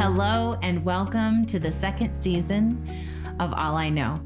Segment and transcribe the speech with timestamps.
[0.00, 2.90] Hello, and welcome to the second season
[3.38, 4.18] of All I Know.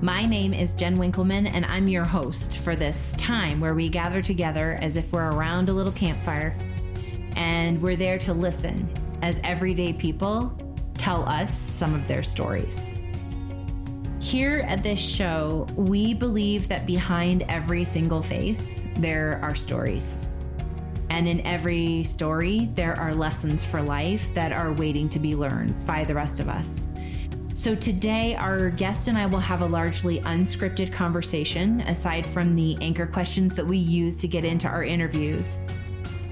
[0.00, 4.20] My name is Jen Winkleman, and I'm your host for this time where we gather
[4.20, 6.58] together as if we're around a little campfire
[7.36, 8.90] and we're there to listen
[9.22, 10.52] as everyday people
[10.94, 12.96] tell us some of their stories.
[14.18, 20.26] Here at this show, we believe that behind every single face, there are stories.
[21.10, 25.86] And in every story, there are lessons for life that are waiting to be learned
[25.86, 26.82] by the rest of us.
[27.54, 32.76] So today, our guest and I will have a largely unscripted conversation, aside from the
[32.80, 35.58] anchor questions that we use to get into our interviews.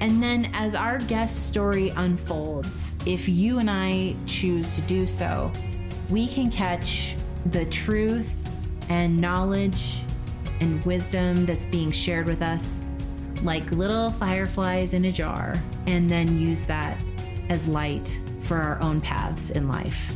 [0.01, 5.51] And then, as our guest story unfolds, if you and I choose to do so,
[6.11, 8.49] we can catch the truth
[8.89, 10.03] and knowledge
[10.61, 12.79] and wisdom that's being shared with us
[13.43, 15.55] like little fireflies in a jar
[15.87, 17.03] and then use that
[17.49, 20.13] as light for our own paths in life.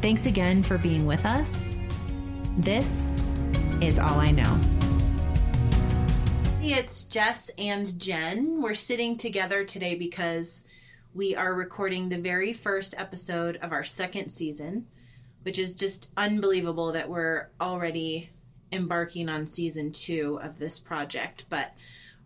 [0.00, 1.76] Thanks again for being with us.
[2.56, 3.20] This
[3.80, 4.60] is All I Know.
[6.62, 8.62] It's Jess and Jen.
[8.62, 10.64] We're sitting together today because
[11.14, 14.86] we are recording the very first episode of our second season,
[15.42, 18.30] which is just unbelievable that we're already
[18.72, 21.44] embarking on season two of this project.
[21.48, 21.72] But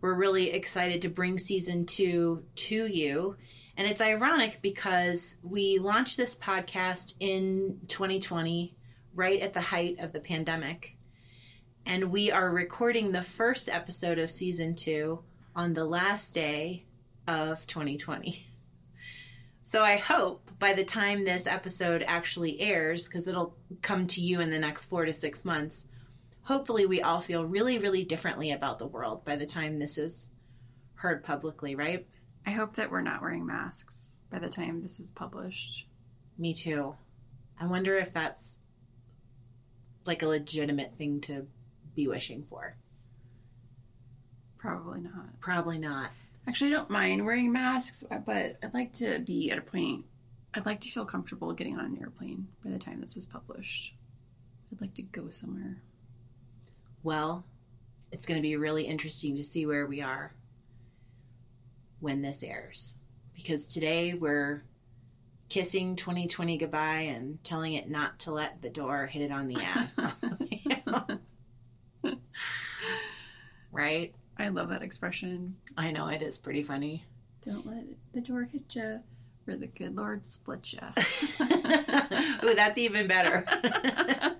[0.01, 3.37] we're really excited to bring season two to you.
[3.77, 8.75] And it's ironic because we launched this podcast in 2020,
[9.13, 10.95] right at the height of the pandemic.
[11.85, 15.19] And we are recording the first episode of season two
[15.55, 16.85] on the last day
[17.27, 18.45] of 2020.
[19.67, 24.39] So I hope by the time this episode actually airs, because it'll come to you
[24.39, 25.83] in the next four to six months,
[26.45, 30.29] hopefully we all feel really, really differently about the world by the time this is
[30.93, 32.07] heard publicly, right?
[32.45, 35.87] I hope that we're not wearing masks by the time this is published.
[36.37, 36.95] Me too.
[37.59, 38.59] I wonder if that's
[40.05, 41.47] like a legitimate thing to
[41.95, 42.75] be wishing for.
[44.59, 45.39] Probably not.
[45.39, 46.11] Probably not.
[46.47, 50.05] Actually, I don't mind wearing masks, but I'd like to be at a point.
[50.53, 53.95] I'd like to feel comfortable getting on an airplane by the time this is published.
[54.71, 55.77] I'd like to go somewhere.
[57.05, 57.45] Well,
[58.11, 60.33] it's going to be really interesting to see where we are
[61.99, 62.95] when this airs.
[63.35, 64.63] Because today we're
[65.47, 69.61] kissing 2020 goodbye and telling it not to let the door hit it on the
[69.61, 69.99] ass.
[73.71, 74.11] right?
[74.39, 75.57] I love that expression.
[75.77, 77.05] I know it is pretty funny.
[77.41, 77.83] Don't let
[78.13, 78.99] the door hit you,
[79.47, 80.79] or the good Lord split you.
[82.43, 83.45] Ooh, that's even better.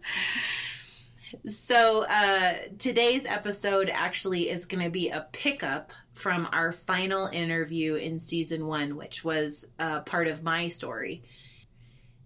[1.45, 7.95] so uh, today's episode actually is going to be a pickup from our final interview
[7.95, 11.23] in season one, which was uh, part of my story,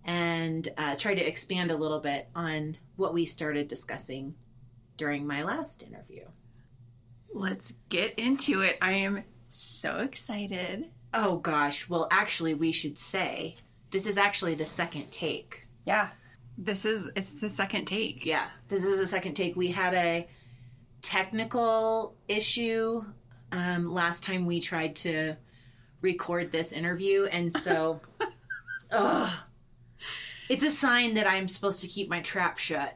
[0.05, 4.35] and uh, try to expand a little bit on what we started discussing
[4.97, 6.25] during my last interview.
[7.33, 8.77] Let's get into it.
[8.81, 10.89] I am so excited.
[11.13, 11.87] Oh gosh.
[11.89, 13.55] Well, actually, we should say
[13.91, 15.65] this is actually the second take.
[15.85, 16.09] Yeah.
[16.61, 18.25] This is it's the second take.
[18.25, 18.45] Yeah.
[18.67, 19.55] This is the second take.
[19.55, 20.27] We had a
[21.01, 23.01] technical issue
[23.51, 25.37] um, last time we tried to
[26.01, 28.01] record this interview, and so,
[28.91, 29.31] ugh,
[30.49, 32.95] it's a sign that I'm supposed to keep my trap shut.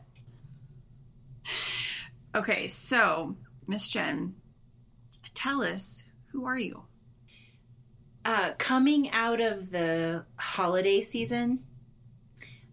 [2.35, 3.35] Okay, so
[3.65, 4.35] Miss Jen,
[5.33, 6.83] tell us who are you?
[8.25, 11.63] Uh, coming out of the holiday season,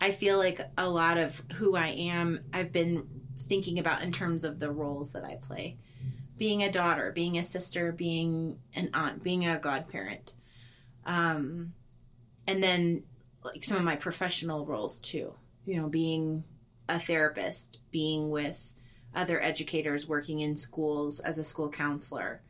[0.01, 3.07] I feel like a lot of who I am, I've been
[3.43, 5.77] thinking about in terms of the roles that I play.
[6.39, 10.33] Being a daughter, being a sister, being an aunt, being a godparent.
[11.05, 11.75] Um,
[12.47, 13.03] and then
[13.45, 15.35] like some of my professional roles too.
[15.67, 16.45] You know, being
[16.89, 18.75] a therapist, being with
[19.15, 22.41] other educators working in schools as a school counselor.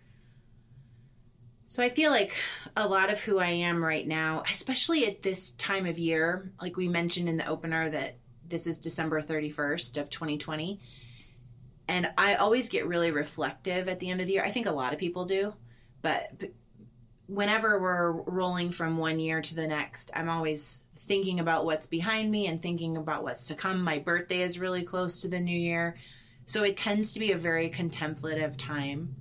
[1.70, 2.32] So I feel like
[2.76, 6.76] a lot of who I am right now, especially at this time of year, like
[6.76, 10.80] we mentioned in the opener that this is December 31st of 2020.
[11.86, 14.42] And I always get really reflective at the end of the year.
[14.42, 15.54] I think a lot of people do,
[16.02, 16.42] but
[17.28, 22.28] whenever we're rolling from one year to the next, I'm always thinking about what's behind
[22.28, 23.84] me and thinking about what's to come.
[23.84, 25.96] My birthday is really close to the new year.
[26.46, 29.14] So it tends to be a very contemplative time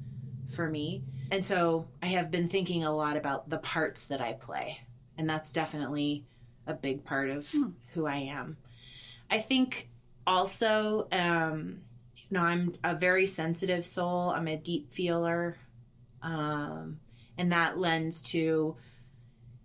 [0.55, 1.03] for me.
[1.31, 4.79] And so I have been thinking a lot about the parts that I play.
[5.17, 6.25] And that's definitely
[6.65, 7.69] a big part of hmm.
[7.93, 8.57] who I am.
[9.29, 9.89] I think
[10.25, 11.81] also, um,
[12.15, 15.57] you know, I'm a very sensitive soul, I'm a deep feeler.
[16.21, 16.99] Um,
[17.37, 18.75] and that lends to,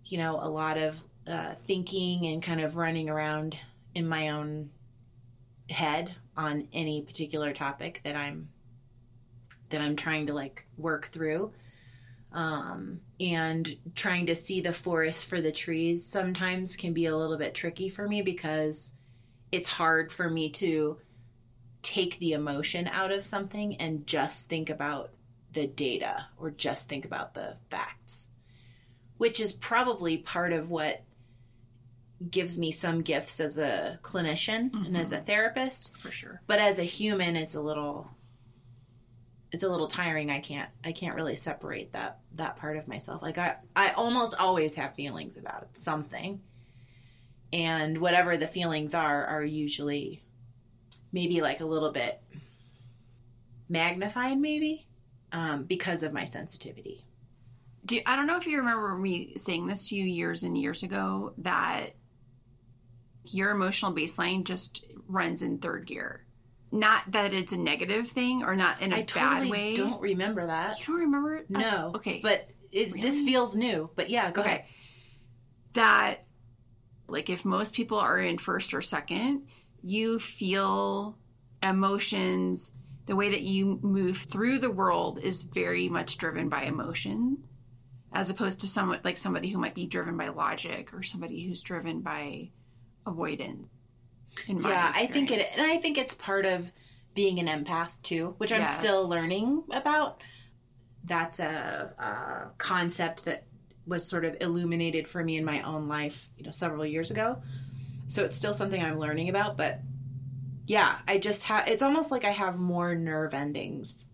[0.05, 0.95] you know, a lot of
[1.27, 3.57] uh, thinking and kind of running around
[3.93, 4.69] in my own
[5.69, 8.49] head on any particular topic that I'm
[9.75, 11.51] that I'm trying to like work through.
[12.31, 17.37] Um, and trying to see the forest for the trees sometimes can be a little
[17.37, 18.93] bit tricky for me because
[19.51, 20.97] it's hard for me to
[21.81, 25.11] take the emotion out of something and just think about
[25.53, 28.27] the data or just think about the facts,
[29.17, 31.01] which is probably part of what
[32.29, 34.85] gives me some gifts as a clinician mm-hmm.
[34.85, 38.09] and as a therapist for sure but as a human it's a little
[39.51, 40.29] it's a little tiring.
[40.29, 43.21] I can't i can't really separate that that part of myself.
[43.21, 46.41] Like i i almost always have feelings about something.
[47.53, 50.23] And whatever the feelings are are usually
[51.11, 52.21] maybe like a little bit
[53.69, 54.85] magnified maybe
[55.31, 57.03] um, because of my sensitivity.
[57.85, 60.83] Do, I don't know if you remember me saying this to you years and years
[60.83, 61.91] ago that
[63.25, 66.24] your emotional baseline just runs in third gear.
[66.71, 69.71] Not that it's a negative thing or not in a I bad way.
[69.71, 69.89] I totally.
[69.91, 70.79] Don't remember that.
[70.79, 71.49] You don't remember it?
[71.49, 71.91] No.
[71.95, 72.19] Okay.
[72.21, 73.09] But it's, Really?
[73.09, 73.89] this feels new.
[73.95, 74.49] But yeah, go Okay.
[74.49, 74.65] ahead.
[75.73, 76.23] that
[77.07, 79.43] like if most people are in first or second,
[79.83, 81.17] you feel
[81.61, 82.71] emotions
[83.05, 87.37] the way that you move through the world is very much driven by emotion
[88.11, 91.61] as opposed to someone like somebody who might be driven by logic or somebody who's
[91.61, 92.49] driven by
[93.05, 93.67] avoidance.
[94.47, 96.71] Yeah, I think it, and I think it's part of
[97.13, 98.77] being an empath too, which I'm Yes.
[98.79, 100.21] still learning about.
[101.03, 103.43] That's a, a concept that
[103.85, 107.41] was sort of illuminated for me in my own life, you know, several years ago.
[108.07, 109.79] So it's still something I'm learning about, but
[110.65, 111.67] yeah, I just have.
[111.67, 114.05] It's almost like I have more nerve endings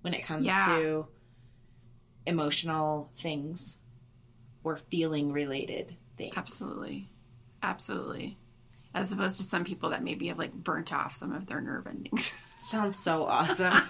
[0.00, 0.64] when it comes Yeah.
[0.66, 1.06] to
[2.26, 3.78] emotional things
[4.64, 6.34] or feeling related things.
[6.36, 7.08] Absolutely.
[7.62, 8.36] Absolutely.
[8.94, 11.86] As opposed to some people that maybe have like burnt off some of their nerve
[11.86, 12.32] endings.
[12.56, 13.74] Sounds so awesome.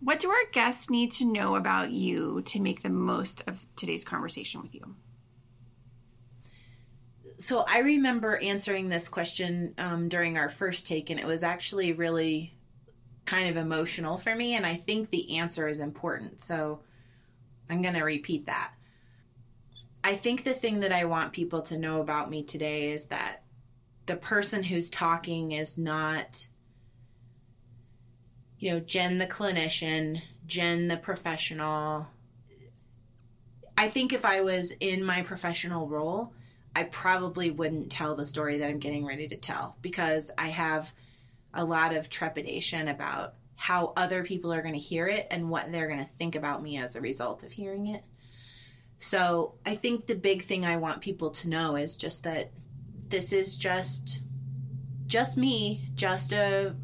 [0.00, 4.04] what do our guests need to know about you to make the most of today's
[4.04, 4.94] conversation with you?
[7.40, 11.94] so I remember answering this question um, during our first take, and it was actually
[11.94, 12.52] really
[13.24, 14.56] kind of emotional for me.
[14.56, 16.40] And I think the answer is important.
[16.42, 16.80] So
[17.70, 18.72] I'm going to repeat that.
[20.02, 23.42] I think the thing that I want people to know about me today is that
[24.06, 26.46] the person who's talking is not,
[28.58, 32.08] you know, Jen the clinician, Jen the professional.
[33.76, 36.32] I think if I was in my professional role,
[36.74, 40.92] I probably wouldn't tell the story that I'm getting ready to tell because I have
[41.52, 45.70] a lot of trepidation about how other people are going to hear it and what
[45.70, 48.02] they're going to think about me as a result of hearing it.
[49.02, 52.50] So I think the big thing I want people to know is just that
[53.08, 54.20] this is just
[55.06, 56.76] just me, just a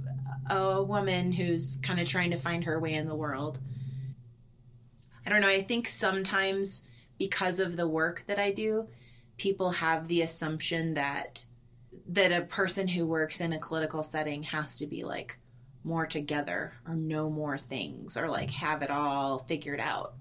[0.48, 3.58] a woman who's kind of trying to find her way in the world.
[5.26, 6.84] I don't know, I think sometimes
[7.18, 8.88] because of the work that I do,
[9.36, 11.44] people have the assumption that
[12.08, 15.36] that a person who works in a clinical setting has to be like
[15.84, 20.14] more together or know more things or like have it all figured out.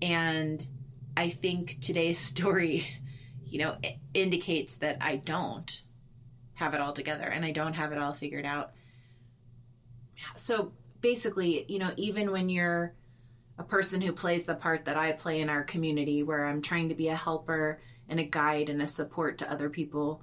[0.00, 0.66] And
[1.16, 2.86] I think today's story,
[3.44, 3.76] you know,
[4.14, 5.82] indicates that I don't
[6.54, 8.72] have it all together and I don't have it all figured out.
[10.36, 12.94] So basically, you know, even when you're
[13.58, 16.90] a person who plays the part that I play in our community, where I'm trying
[16.90, 20.22] to be a helper and a guide and a support to other people,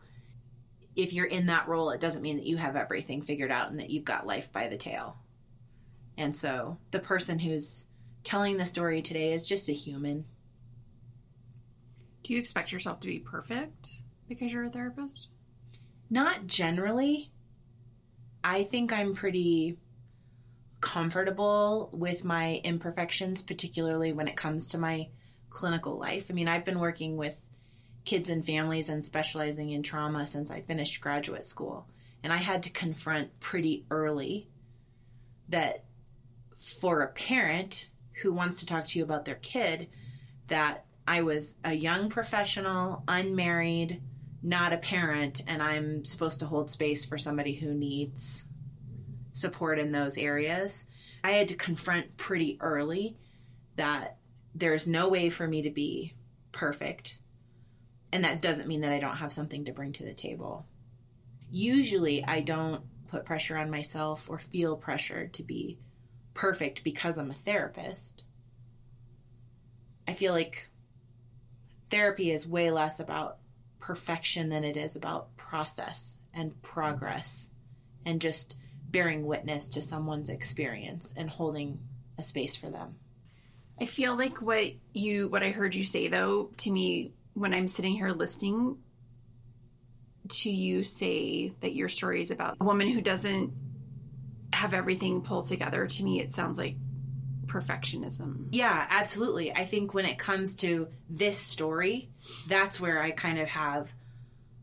[0.95, 3.79] if you're in that role, it doesn't mean that you have everything figured out and
[3.79, 5.15] that you've got life by the tail.
[6.17, 7.85] And so the person who's
[8.23, 10.25] telling the story today is just a human.
[12.27, 13.89] Do you expect yourself to be perfect
[14.27, 15.29] because you're a therapist?
[16.09, 17.31] Not generally.
[18.43, 19.77] I think I'm pretty
[20.81, 25.07] comfortable with my imperfections, particularly when it comes to my
[25.49, 26.25] clinical life.
[26.29, 27.41] I mean, I've been working with
[28.03, 31.87] kids and families and specializing in trauma since I finished graduate school.
[32.23, 34.49] And I had to confront pretty early
[35.47, 35.85] that
[36.59, 37.87] for a parent
[38.21, 39.87] who wants to talk to you about their kid,
[40.47, 44.01] that I was a young professional, unmarried,
[44.43, 48.43] not a parent, and I'm supposed to hold space for somebody who needs
[49.31, 50.85] support in those areas.
[51.23, 53.15] I had to confront pretty early
[53.77, 54.17] that
[54.53, 56.13] there's no way for me to be
[56.51, 57.17] perfect.
[58.11, 60.65] And that doesn't mean that I don't have something to bring to the table.
[61.49, 65.77] Usually, I don't put pressure on myself or feel pressured to be
[66.33, 68.23] perfect because I'm a therapist.
[70.07, 70.69] I feel like
[71.89, 73.37] therapy is way less about
[73.79, 77.49] perfection than it is about process and progress
[78.05, 78.55] and just
[78.89, 81.79] bearing witness to someone's experience and holding
[82.17, 82.95] a space for them.
[83.79, 87.67] I feel like what you what I heard you say though to me when I'm
[87.67, 88.77] sitting here listening
[90.29, 93.53] to you say that your story is about a woman who doesn't
[94.51, 96.75] have everything pulled together to me it sounds like
[97.47, 98.47] perfectionism.
[98.51, 99.51] Yeah, absolutely.
[99.51, 102.09] I think when it comes to this story,
[102.47, 103.91] that's where I kind of have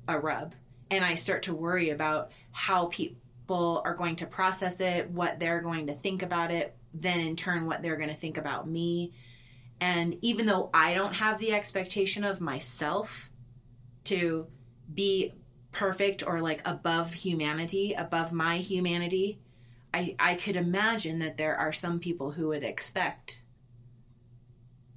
[0.06, 0.54] a rub
[0.90, 5.60] and I start to worry about how people are going to process it, what they're
[5.60, 9.12] going to think about it, then in turn what they're going to think about me.
[9.80, 13.30] And even though I don't have the expectation of myself
[14.04, 14.46] to
[14.92, 15.32] be
[15.72, 19.40] perfect or like above humanity, above my humanity,
[19.94, 23.40] I, I could imagine that there are some people who would expect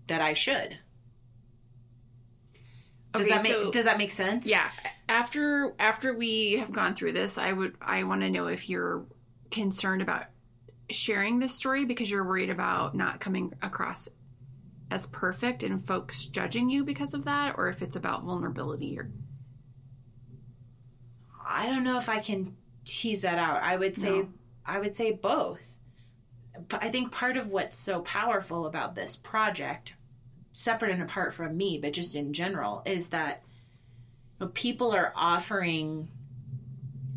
[0.07, 0.77] that I should.
[3.13, 4.47] Does Okay, that make so- does that make sense?
[4.47, 4.67] Yeah.
[5.09, 9.05] After after we have gone through this, I would I want to know if you're
[9.51, 10.25] concerned about
[10.89, 14.09] sharing this story because you're worried about not coming across
[14.89, 19.09] as perfect and folks judging you because of that or if it's about vulnerability or
[21.49, 23.61] I don't know if I can tease that out.
[23.63, 24.29] I would say No.
[24.67, 25.77] I would say both.
[26.67, 29.93] But I think part of what's so powerful about this project,
[30.51, 33.43] separate and apart from me, but just in general, is that
[34.39, 36.09] you know, people are offering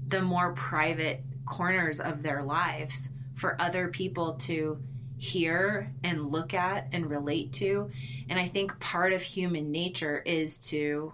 [0.07, 4.79] the more private corners of their lives for other people to
[5.17, 7.91] hear and look at and relate to.
[8.29, 11.13] And I think part of human nature is to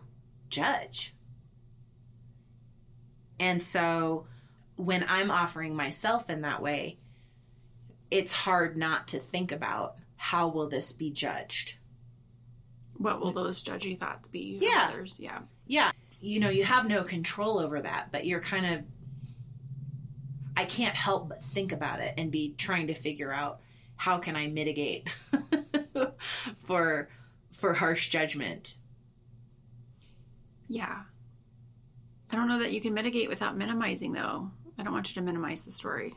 [0.49, 1.15] judge.
[3.39, 4.27] And so
[4.77, 6.99] when I'm offering myself in that way,
[8.11, 11.77] it's hard not to think about how will this be judged?
[12.99, 14.87] what will those judgy thoughts be Yeah.
[14.89, 15.21] others?
[15.21, 15.41] Yeah.
[15.67, 18.85] Yeah, you know, you have no control over that, but you're kind of
[20.57, 23.61] I can't help but think about it and be trying to figure out
[23.97, 25.11] how can I mitigate
[26.65, 27.11] for
[27.53, 28.75] for harsh judgment.
[30.69, 31.03] Yeah.
[32.31, 34.51] I don't know that you can mitigate without minimizing though.
[34.79, 36.15] I don't want you to minimize the story.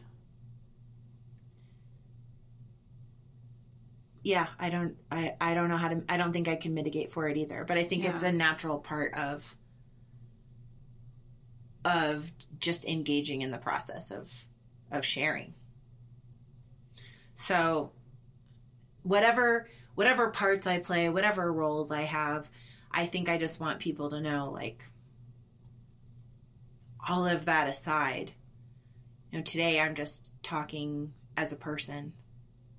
[4.23, 7.11] yeah i don't I, I don't know how to i don't think i can mitigate
[7.11, 9.55] for it either but i think it's a natural part of
[11.85, 14.29] of just engaging in the process of
[14.91, 15.53] of sharing
[17.33, 17.91] so
[19.03, 22.47] whatever whatever parts i play whatever roles i have
[22.91, 24.83] i think i just want people to know like
[27.07, 28.31] all of that aside
[29.31, 32.13] you know today i'm just talking as a person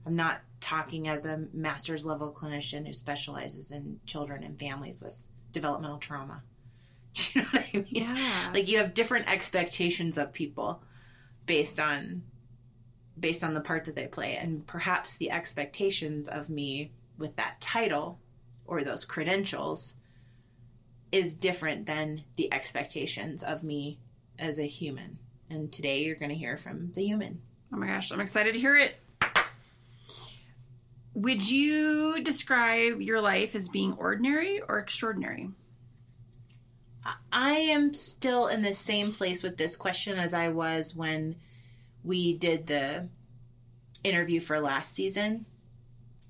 [0.07, 5.17] i'm not talking as a master's level clinician who specializes in children and families with
[5.53, 6.43] developmental trauma.
[7.15, 7.87] Do you know what I mean?
[7.89, 8.51] Yeah.
[8.55, 10.83] Like you have different expectations of people
[11.47, 12.23] based on
[13.19, 17.61] based on the part that they play and perhaps the expectations of me with that
[17.61, 18.19] title
[18.65, 19.95] or those credentials
[21.13, 23.99] is different than the expectations of me
[24.39, 25.19] as a human.
[25.51, 27.43] And today you're going to hear from the human.
[27.73, 28.95] Oh my gosh, I'm excited to hear it.
[31.15, 35.51] Would you describe your life as being ordinary or extraordinary?
[37.33, 41.37] I am still in the same place with this question as I was when
[42.05, 43.09] we did the
[44.05, 45.47] interview for last season.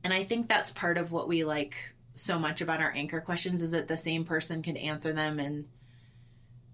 [0.02, 1.74] And I think that's part of what we like
[2.14, 5.66] so much about our anchor questions is that the same person can answer them and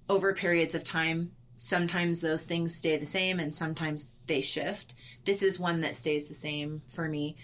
[0.08, 4.94] over periods of time sometimes those things stay the same and sometimes they shift.
[5.24, 7.36] This is one that stays the same for me.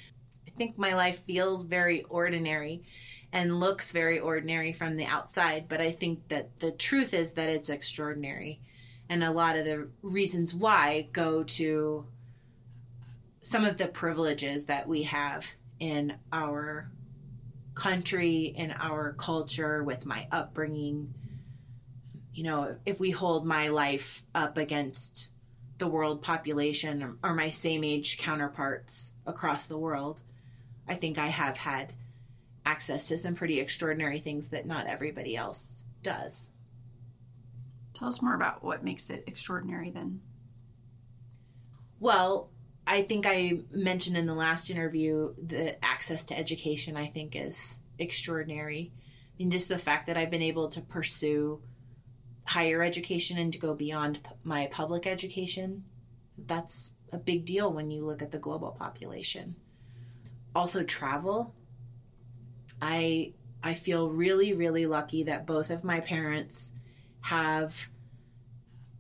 [0.46, 2.82] I think my life feels very ordinary
[3.32, 7.48] and looks very ordinary from the outside, but I think that the truth is that
[7.48, 8.60] it's extraordinary.
[9.08, 12.06] And a lot of the reasons why go to
[13.40, 15.46] some of the privileges that we have
[15.80, 16.88] in our
[17.74, 21.12] country, in our culture, with my upbringing.
[22.34, 25.28] You know, if we hold my life up against
[25.78, 30.20] the world population or, or my same age counterparts across the world,
[30.86, 31.92] I think I have had
[32.64, 36.50] access to some pretty extraordinary things that not everybody else does.
[37.94, 40.20] Tell us more about what makes it extraordinary then.
[42.00, 42.50] Well,
[42.86, 47.78] I think I mentioned in the last interview the access to education I think is
[47.98, 48.92] extraordinary.
[48.94, 51.60] I mean, just the fact that I've been able to pursue
[52.44, 55.84] higher education and to go beyond my public education,
[56.46, 59.54] that's a big deal when you look at the global population.
[60.54, 61.54] Also, travel.
[62.80, 63.32] I
[63.62, 66.72] I feel really, really lucky that both of my parents
[67.20, 67.88] have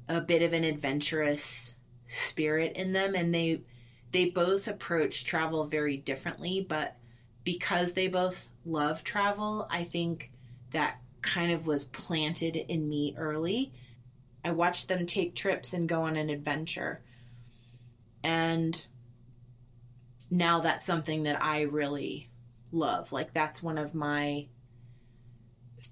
[0.08, 1.74] a bit of an adventurous
[2.08, 3.62] spirit in them and they
[4.12, 6.94] they both approach travel very differently, but
[7.44, 10.30] because they both love travel, I think
[10.70, 13.72] that kind of was planted in me early.
[14.44, 17.00] I watched them take trips and go on an adventure.
[18.24, 18.80] And
[20.30, 22.28] now that's something that I really
[22.72, 23.12] love.
[23.12, 24.46] Like that's one of my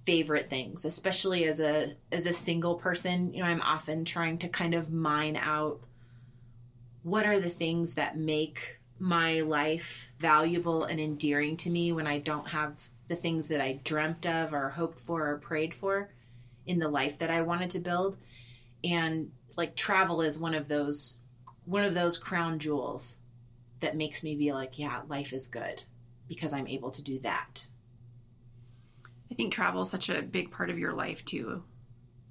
[0.07, 3.35] favorite things, especially as a as a single person.
[3.35, 5.81] You know, I'm often trying to kind of mine out
[7.03, 12.19] what are the things that make my life valuable and endearing to me when I
[12.19, 12.75] don't have
[13.11, 16.09] the things that I dreamt of or hoped for or prayed for
[16.65, 18.17] in the life that I wanted to build.
[18.85, 21.17] And like travel is one of those
[21.65, 23.19] one of those crown jewels
[23.81, 25.83] that makes me be like, yeah, life is good
[26.29, 27.67] because I'm able to do that.
[29.29, 31.65] I think travel is such a big part of your life too.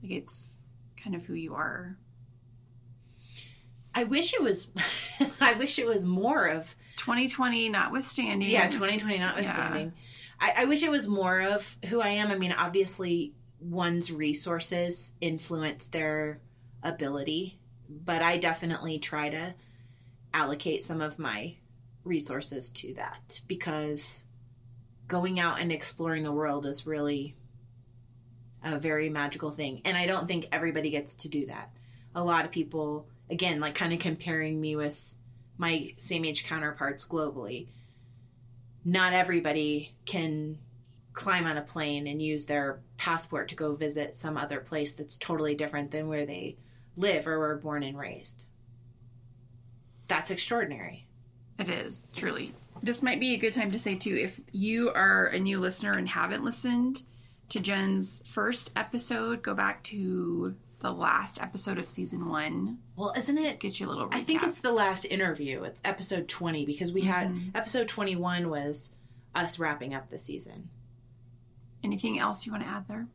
[0.01, 0.59] Like it's
[0.95, 1.97] kind of who you are.
[3.93, 4.65] I wish it was
[5.41, 8.49] I wish it was more of 2020 notwithstanding.
[8.49, 9.93] Yeah, 2020 notwithstanding.
[10.41, 10.47] Yeah.
[10.47, 12.29] I, I wish it was more of who I am.
[12.29, 16.39] I mean, obviously one's resources influence their
[16.83, 17.57] ability,
[17.89, 19.53] but I definitely try to
[20.33, 21.55] allocate some of my
[22.03, 24.23] resources to that because
[25.07, 27.35] going out and exploring the world is really
[28.63, 29.81] a very magical thing.
[29.85, 31.69] And I don't think everybody gets to do that.
[32.13, 35.15] A lot of people, again, like kind of comparing me with
[35.59, 37.67] my same age counterparts globally,
[38.85, 40.57] not everybody can
[41.13, 45.17] climb on a plane and use their passport to go visit some other place that's
[45.17, 46.55] totally different than where they
[46.95, 48.45] live or were born and raised.
[50.07, 51.05] That's extraordinary.
[51.59, 52.53] It is, truly.
[52.81, 55.91] This might be a good time to say, too, if you are a new listener
[55.91, 57.01] and haven't listened
[57.49, 62.79] to Jen's first episode, go back to the last episode of season one.
[62.95, 63.59] Well, isn't it?
[63.59, 64.15] Get you a little recap.
[64.15, 65.63] I think it's the last interview.
[65.63, 67.55] It's episode 20 because we had mm-hmm.
[67.55, 68.89] episode 21 was
[69.35, 70.69] us wrapping up the season.
[71.83, 73.07] Anything else you want to add there?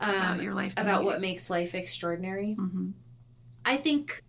[0.00, 0.74] Um, about your life?
[0.76, 2.56] About what makes life extraordinary?
[2.58, 2.90] Mm-hmm.
[3.64, 4.22] I think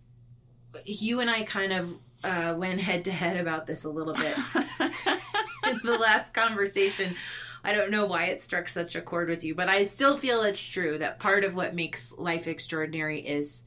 [0.84, 4.36] you and I kind of uh, went head to head about this a little bit
[5.64, 7.16] in the last conversation.
[7.64, 10.42] I don't know why it struck such a chord with you, but I still feel
[10.42, 13.64] it's true that part of what makes life extraordinary is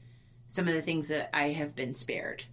[0.48, 2.44] some of the things that I have been spared.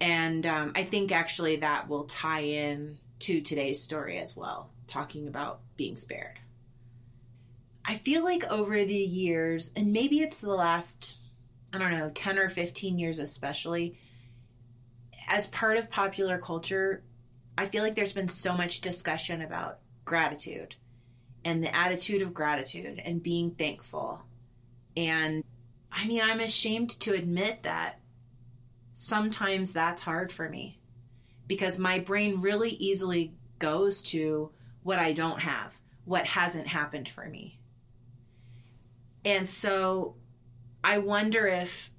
[0.00, 5.28] And um, I think actually that will tie in to today's story as well, talking
[5.28, 6.38] about being spared.
[7.84, 11.16] I feel like over the years, and maybe it's the last,
[11.72, 13.98] I don't know, 10 or 15 years especially,
[15.28, 17.02] as part of popular culture,
[17.56, 20.74] I feel like there's been so much discussion about gratitude
[21.44, 24.20] and the attitude of gratitude and being thankful.
[24.96, 25.44] And
[25.92, 27.98] I mean, I'm ashamed to admit that
[28.94, 30.78] sometimes that's hard for me
[31.46, 34.50] because my brain really easily goes to
[34.82, 35.72] what I don't have,
[36.04, 37.58] what hasn't happened for me.
[39.24, 40.16] And so
[40.82, 41.90] I wonder if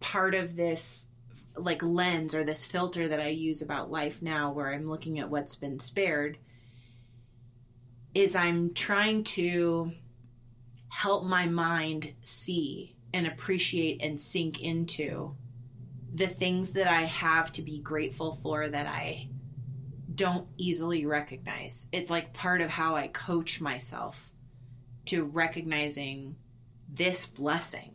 [0.00, 1.06] part of this
[1.56, 5.30] like lens or this filter that I use about life now where I'm looking at
[5.30, 6.38] what's been spared
[8.14, 9.92] is I'm trying to
[10.88, 15.34] help my mind see and appreciate and sink into
[16.14, 19.28] the things that I have to be grateful for that I
[20.14, 21.86] don't easily recognize.
[21.92, 24.30] It's like part of how I coach myself
[25.06, 26.36] to recognizing
[26.88, 27.94] this blessing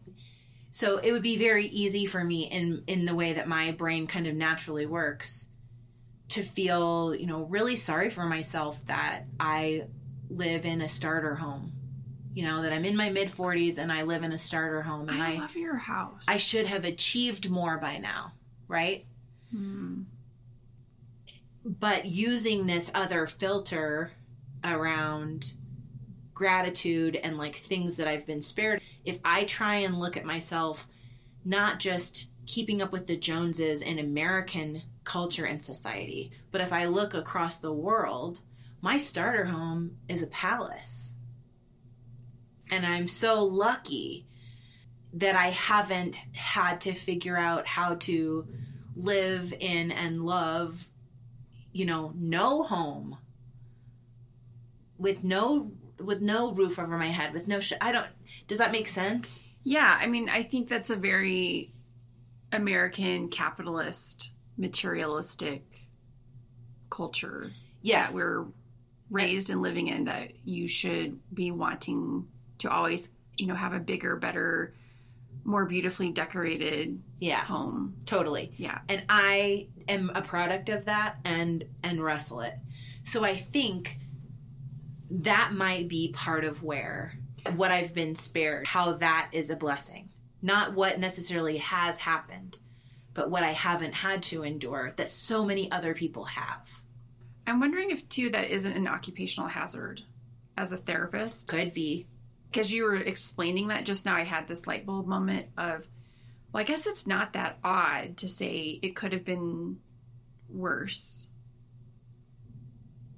[0.78, 4.06] so it would be very easy for me in in the way that my brain
[4.06, 5.48] kind of naturally works
[6.30, 9.86] to feel, you know, really sorry for myself that I
[10.30, 11.72] live in a starter home.
[12.34, 15.10] You know, that I'm in my mid 40s and I live in a starter home
[15.10, 16.26] and I, I love your house.
[16.28, 18.32] I should have achieved more by now,
[18.68, 19.06] right?
[19.52, 20.04] Hmm.
[21.66, 24.12] But using this other filter
[24.64, 25.52] around
[26.34, 30.88] gratitude and like things that I've been spared, if I try and look at myself
[31.44, 36.86] not just keeping up with the Joneses in American culture and society, but if I
[36.86, 38.40] look across the world,
[38.82, 41.14] my starter home is a palace.
[42.72, 44.26] And I'm so lucky
[45.14, 48.48] that I haven't had to figure out how to
[48.96, 50.88] live in and love,
[51.72, 53.18] you know, no home
[54.98, 58.08] with no with no roof over my head, with no sh- I don't.
[58.48, 59.44] Does that make sense?
[59.64, 61.74] Yeah, I mean, I think that's a very
[62.52, 65.64] American capitalist, materialistic
[66.90, 67.52] culture.
[67.82, 68.46] Yes, we're
[69.10, 72.28] raised and living in that you should be wanting
[72.60, 74.74] to always, you know, have a bigger, better,
[75.44, 77.96] more beautifully decorated Yeah, home.
[78.06, 78.52] totally.
[78.58, 78.80] Yeah.
[78.90, 82.54] and I am a product of that and and wrestle it.
[83.06, 83.98] So I think
[85.10, 87.14] that might be part of where
[87.56, 90.10] what I've been spared, how that is a blessing.
[90.42, 92.58] Not what necessarily has happened,
[93.14, 96.70] but what I haven't had to endure that so many other people have.
[97.48, 100.02] I'm wondering if too that isn't an occupational hazard
[100.58, 101.48] as a therapist.
[101.48, 102.06] Could be.
[102.52, 105.88] Because you were explaining that just now, I had this light bulb moment of,
[106.52, 109.80] well, I guess it's not that odd to say it could have been
[110.50, 111.28] worse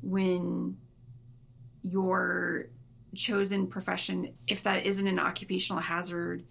[0.02, 0.78] when
[1.82, 2.68] your
[3.16, 6.44] chosen profession, if that isn't an occupational hazard,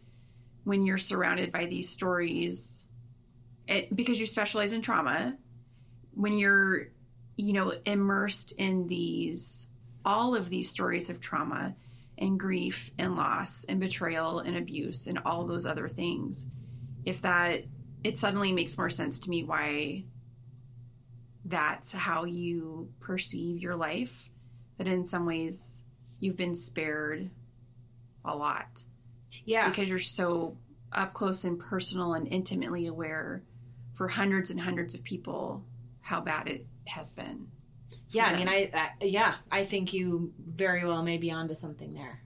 [0.64, 2.86] when you're surrounded by these stories,
[3.66, 5.36] it, because you specialize in trauma,
[6.14, 6.88] when you're,
[7.38, 9.68] you know, immersed in these,
[10.05, 11.72] all of these stories of trauma
[12.18, 16.44] and grief and loss and betrayal and abuse and all those other things,
[17.05, 17.62] if that,
[18.03, 20.03] it suddenly makes more sense to me why
[21.44, 24.31] that's how you perceive your life,
[24.77, 25.85] that in some ways
[26.18, 27.31] you've been spared
[28.24, 28.83] a lot
[29.44, 29.68] Yeah.
[29.68, 30.57] because you're so
[30.92, 33.42] up close and personal and intimately aware
[33.94, 35.64] for hundreds and hundreds of people
[36.01, 37.46] how bad it has been.
[38.11, 41.94] Yeah, I mean, I, I yeah, I think you very well may be onto something
[41.94, 42.20] there,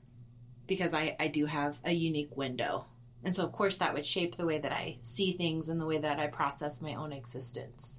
[0.66, 2.86] because I I do have a unique window,
[3.24, 5.86] and so of course that would shape the way that I see things and the
[5.86, 7.96] way that I process my own existence.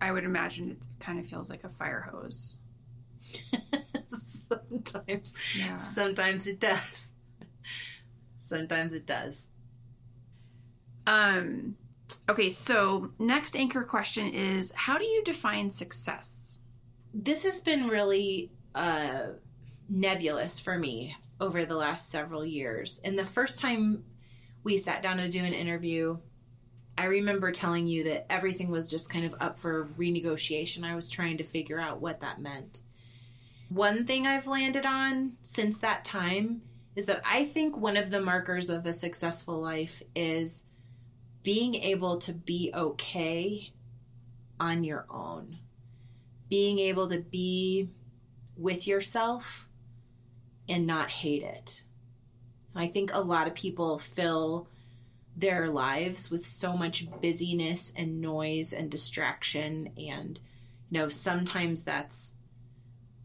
[0.00, 2.58] I would imagine it kind of feels like a fire hose.
[4.08, 5.78] sometimes, Yeah.
[5.78, 7.12] sometimes it does.
[8.38, 9.46] Sometimes it does.
[11.06, 11.76] Um
[12.28, 16.58] okay, so next anchor question is how do you define success?
[17.14, 19.26] This has been really uh,
[19.88, 23.00] nebulous for me over the last several years.
[23.04, 24.04] And the first time
[24.64, 26.18] we sat down to do an interview,
[26.96, 30.84] I remember telling you that everything was just kind of up for renegotiation.
[30.84, 32.80] I was trying to figure out what that meant.
[33.68, 36.62] One thing I've landed on since that time
[36.94, 40.64] is that I think one of the markers of a successful life is
[41.42, 43.70] being able to be okay
[44.60, 45.56] on your own.
[46.48, 47.88] Being able to be
[48.56, 49.68] with yourself
[50.68, 51.82] and not hate it.
[52.74, 54.68] I think a lot of people fill
[55.36, 60.38] their lives with so much busyness and noise and distraction and
[60.90, 62.34] you know sometimes that's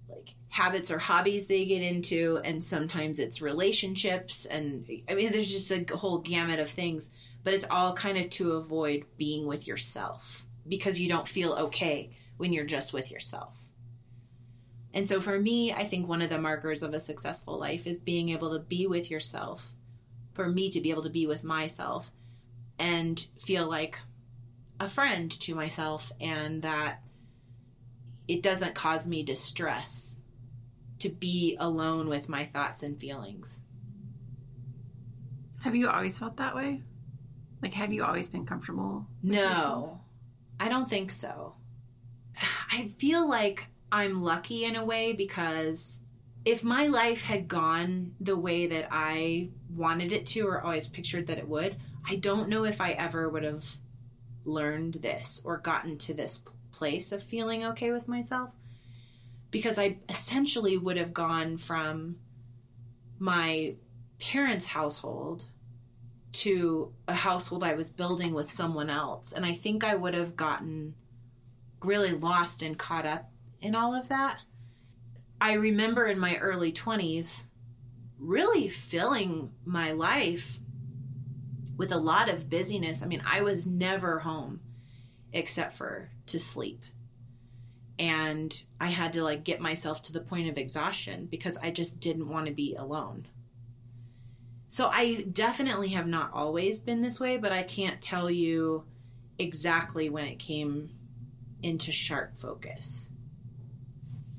[0.10, 5.52] like habits or hobbies they get into and sometimes it's relationships and I mean there's
[5.52, 7.12] just a whole gamut of things
[7.44, 12.10] but it's all kind of to avoid being with yourself because you don't feel okay
[12.38, 13.54] when you're just with yourself.
[14.94, 18.00] And so for me, I think one of the markers of a successful life is
[18.00, 19.66] being able to be with yourself.
[20.34, 22.10] For me to be able to be with myself
[22.78, 23.98] and feel like
[24.80, 27.02] a friend to myself and that
[28.28, 30.18] it doesn't cause me distress
[31.00, 33.62] to be alone with my thoughts and feelings.
[35.62, 36.82] Have you always felt that way?
[37.62, 39.08] Like have you always been comfortable?
[39.24, 39.66] with yourself?
[39.66, 40.02] No,
[40.60, 41.56] I don't think so.
[42.72, 46.00] I feel like I'm lucky in a way because
[46.46, 51.28] if my life had gone the way that I wanted it to or always pictured
[51.28, 51.76] that it would,
[52.08, 53.66] I don't know if I ever would have
[54.46, 56.42] learned this or gotten to this
[56.78, 58.52] place of feeling okay with myself
[59.50, 62.18] because I essentially would have gone from
[63.18, 63.74] my
[64.20, 65.44] parents' household
[66.34, 69.32] to a household I was building with someone else.
[69.32, 70.94] And I think I would have gotten
[71.82, 73.28] really lost and caught up
[73.60, 74.40] in all of that.
[75.42, 77.46] I remember in my early 20s
[78.20, 80.60] really filling my life
[81.78, 83.02] with a lot of busyness.
[83.02, 84.60] I mean, I was never home
[85.34, 86.84] except for to sleep.
[88.00, 92.00] And I had to like get myself to the point of exhaustion because I just
[92.00, 93.26] didn't want to be alone.
[94.68, 98.84] So I definitely have not always been this way, but I can't tell you
[99.40, 100.90] exactly when it came
[101.64, 103.10] into sharp focus.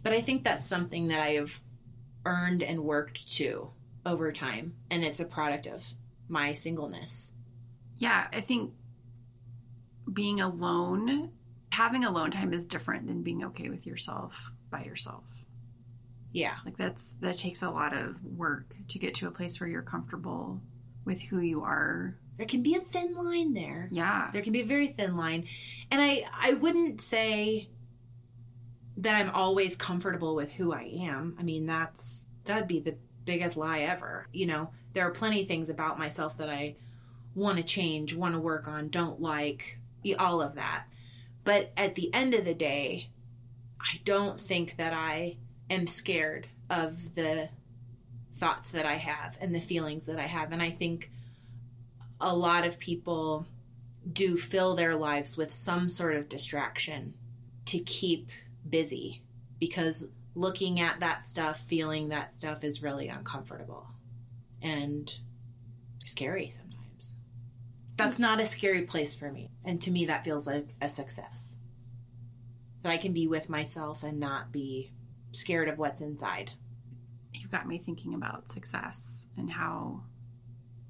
[0.03, 1.61] But I think that's something that I have
[2.25, 3.71] earned and worked to
[4.05, 5.85] over time, and it's a product of
[6.29, 7.33] my singleness.
[7.97, 8.73] Yeah, I think
[10.13, 11.33] being alone,
[11.71, 15.25] having alone time is different than being okay with yourself by yourself.
[16.33, 16.57] Yeah.
[16.65, 19.83] Like that's that takes a lot of work to get to a place where you're
[19.83, 20.61] comfortable
[21.05, 22.17] with who you are.
[22.37, 23.89] There can be a thin line there.
[23.91, 24.31] Yeah.
[24.33, 25.49] There can be a very thin line.
[25.91, 27.69] And I I wouldn't say
[28.99, 31.37] that I'm always comfortable with who I am.
[31.39, 34.27] I mean, that's that'd be the biggest lie ever.
[34.33, 36.77] You know, there are plenty of things about myself that I
[37.35, 39.79] want to change, want to work on, don't like,
[40.19, 40.85] all of that.
[41.49, 43.09] But at the end of the day,
[43.81, 45.39] I don't think that I
[45.71, 47.49] am scared of the
[48.37, 50.53] thoughts that I have and the feelings that I have.
[50.53, 51.11] And I think
[52.21, 53.47] a lot of people
[54.13, 57.15] do fill their lives with some sort of distraction
[57.65, 58.29] to keep
[58.69, 59.23] busy
[59.59, 63.87] because looking at that stuff, feeling that stuff is really uncomfortable
[64.61, 65.19] and
[66.05, 66.68] scary sometimes.
[67.99, 69.51] That's not a scary place for me.
[69.65, 71.57] And to me, that feels like a success.
[72.83, 74.93] That I can be with myself and not be
[75.33, 76.53] scared of what's inside.
[77.35, 80.05] You got me thinking about success and how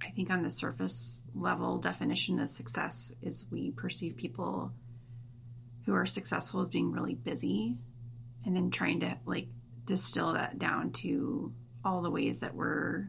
[0.03, 4.73] I think on the surface level definition of success is we perceive people
[5.87, 7.79] who are successful as being really busy
[8.45, 9.49] and then trying to like
[9.87, 11.53] distill that down to
[11.85, 13.09] all the ways that we're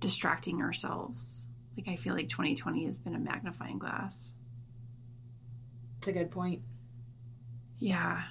[0.00, 1.48] distracting ourselves.
[1.76, 4.32] Like I feel like 2020 has been a magnifying glass.
[5.98, 6.62] It's a good point.
[7.78, 8.22] Yeah,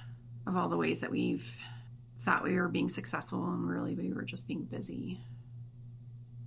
[0.46, 1.56] of all the ways that we've
[2.20, 5.20] thought we were being successful and really we were just being busy.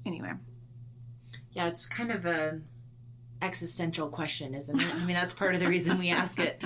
[0.06, 0.32] Anyway.
[1.52, 2.60] Yeah, it's kind of a
[3.42, 4.96] existential question, isn't it?
[4.96, 6.62] I mean, that's part of the reason we ask it.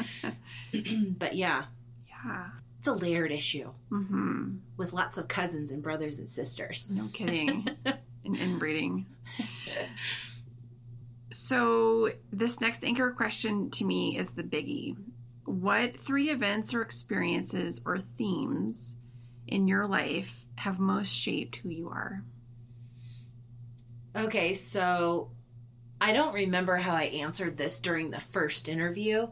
[1.17, 1.65] but yeah.
[2.08, 2.50] Yeah.
[2.80, 4.56] It's a layered issue mm-hmm.
[4.78, 6.88] with lots of cousins and brothers and sisters.
[6.89, 7.67] No kidding.
[8.25, 9.05] and inbreeding.
[11.31, 14.95] so, this next anchor question to me is the biggie.
[15.45, 18.95] What three events or experiences or themes
[19.47, 22.23] in your life have most shaped who you are?
[24.15, 25.31] Okay, so
[25.99, 29.27] I don't remember how I answered this during the first interview,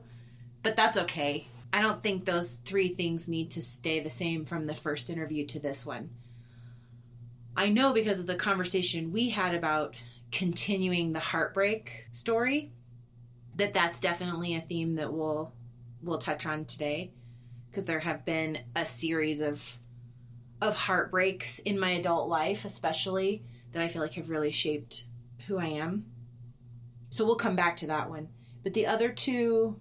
[0.63, 1.47] but that's okay.
[1.71, 5.45] I don't think those three things need to stay the same from the first interview
[5.47, 6.09] to this one.
[7.55, 9.95] I know because of the conversation we had about
[10.31, 12.71] continuing the heartbreak story
[13.55, 15.53] that that's definitely a theme that we'll
[16.01, 17.11] we'll touch on today
[17.69, 19.77] because there have been a series of
[20.61, 25.05] of heartbreaks in my adult life especially that I feel like have really shaped
[25.47, 26.05] who I am.
[27.11, 28.29] So we'll come back to that one.
[28.63, 29.79] But the other two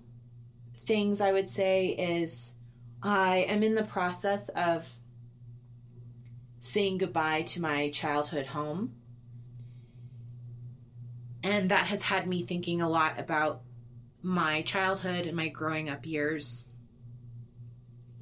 [0.84, 2.54] things I would say is
[3.02, 4.88] I am in the process of
[6.60, 8.94] saying goodbye to my childhood home.
[11.42, 13.62] And that has had me thinking a lot about
[14.22, 16.64] my childhood and my growing up years.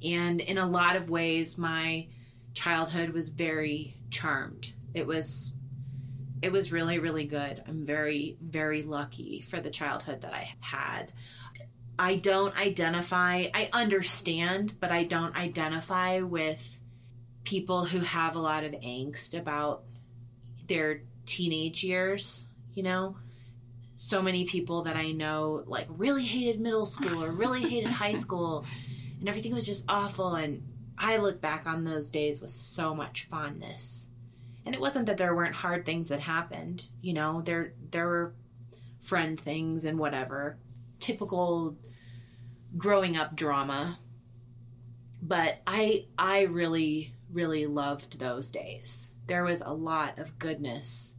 [0.03, 2.07] And in a lot of ways, my
[2.53, 4.71] childhood was very charmed.
[4.93, 5.53] It was
[6.41, 7.63] it was really, really good.
[7.67, 11.11] I'm very, very lucky for the childhood that I had.
[11.97, 16.81] I don't identify, I understand, but I don't identify with
[17.47, 19.83] people who have a lot of angst about
[20.67, 22.43] their teenage years,
[22.75, 23.15] you know?
[23.95, 28.13] So many people that I know like really hated middle school or really hated high
[28.25, 28.65] school
[29.21, 30.61] and everything was just awful and
[30.97, 34.09] I look back on those days with so much fondness.
[34.65, 37.41] And it wasn't that there weren't hard things that happened you know?
[37.43, 38.33] There there were
[38.99, 40.57] friend things and whatever.
[40.99, 41.77] Typical
[42.75, 43.97] growing up drama.
[45.21, 51.15] But i i really really loved those days there was a lot of goodness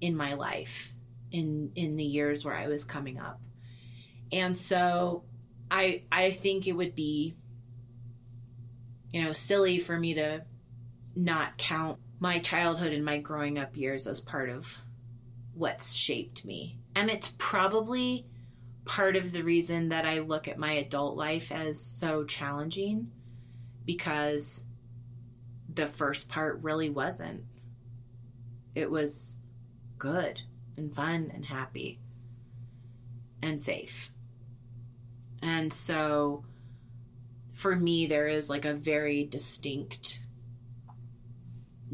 [0.00, 0.94] in my life
[1.32, 3.38] in in the years where i was coming up
[4.32, 5.22] and so
[5.70, 7.34] i i think it would be
[9.12, 10.42] you know silly for me to
[11.16, 14.72] not count my childhood and my growing up years as part of
[15.54, 16.78] what's shaped me.
[16.94, 18.26] And it's probably
[18.84, 23.10] part of the reason that I look at my adult life as so challenging
[23.84, 24.64] because
[25.74, 27.44] the first part really wasn't.
[28.74, 29.40] It was
[29.98, 30.40] good
[30.76, 32.00] and fun and happy
[33.42, 34.10] and safe.
[35.42, 36.44] And so
[37.52, 40.20] for me, there is like a very distinct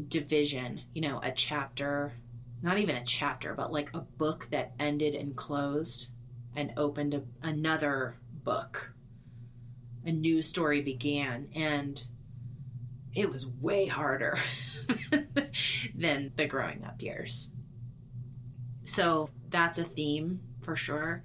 [0.07, 2.13] division, you know, a chapter,
[2.61, 6.09] not even a chapter, but like a book that ended and closed
[6.55, 8.91] and opened a, another book.
[10.05, 12.01] A new story began, and
[13.17, 14.37] it was way harder
[15.95, 17.49] than the growing up years.
[18.85, 21.23] So that's a theme for sure.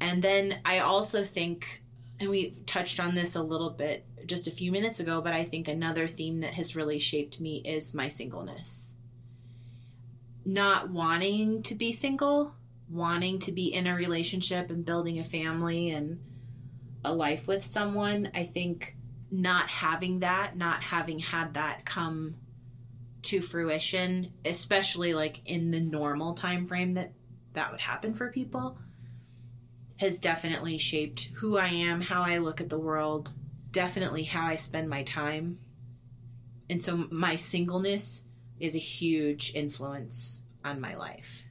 [0.00, 1.82] And then I also think,
[2.20, 5.44] and we touched on this a little bit just a few minutes ago, but I
[5.44, 8.94] think another theme that has really shaped me is my singleness.
[10.44, 12.54] Not wanting to be single,
[12.88, 16.20] wanting to be in a relationship and building a family and
[17.04, 18.94] a life with someone, I think
[19.34, 22.36] not having that, not having had that come
[23.22, 27.12] to fruition, especially like in the normal time frame that
[27.54, 28.78] that would happen for people,
[29.98, 33.32] has definitely shaped who I am, how I look at the world,
[33.70, 35.58] definitely how I spend my time.
[36.70, 38.22] And so my singleness
[38.60, 41.42] is a huge influence on my life.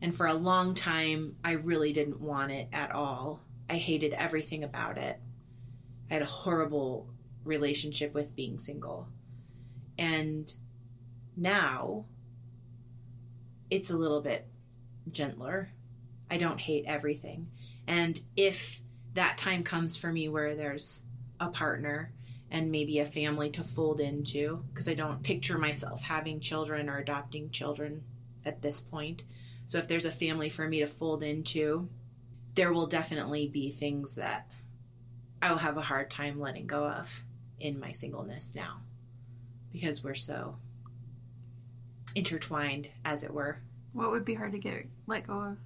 [0.00, 3.42] And for a long time, I really didn't want it at all.
[3.68, 5.20] I hated everything about it.
[6.10, 7.08] I had a horrible
[7.44, 9.08] relationship with being single.
[9.98, 10.52] And
[11.36, 12.06] now
[13.70, 14.46] it's a little bit
[15.12, 15.70] gentler.
[16.30, 17.48] I don't hate everything.
[17.86, 18.80] And if
[19.14, 21.02] that time comes for me where there's
[21.38, 22.12] a partner
[22.50, 26.98] and maybe a family to fold into, because I don't picture myself having children or
[26.98, 28.02] adopting children
[28.44, 29.22] at this point.
[29.66, 31.88] So if there's a family for me to fold into,
[32.54, 34.48] there will definitely be things that
[35.42, 37.24] I will have a hard time letting go of
[37.58, 38.80] in my singleness now
[39.72, 40.56] because we're so
[42.14, 43.58] intertwined, as it were.
[43.92, 45.56] What would be hard to get let go of?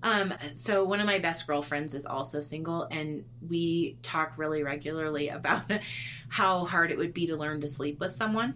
[0.00, 5.28] Um, so one of my best girlfriends is also single, and we talk really regularly
[5.28, 5.70] about
[6.28, 8.54] how hard it would be to learn to sleep with someone.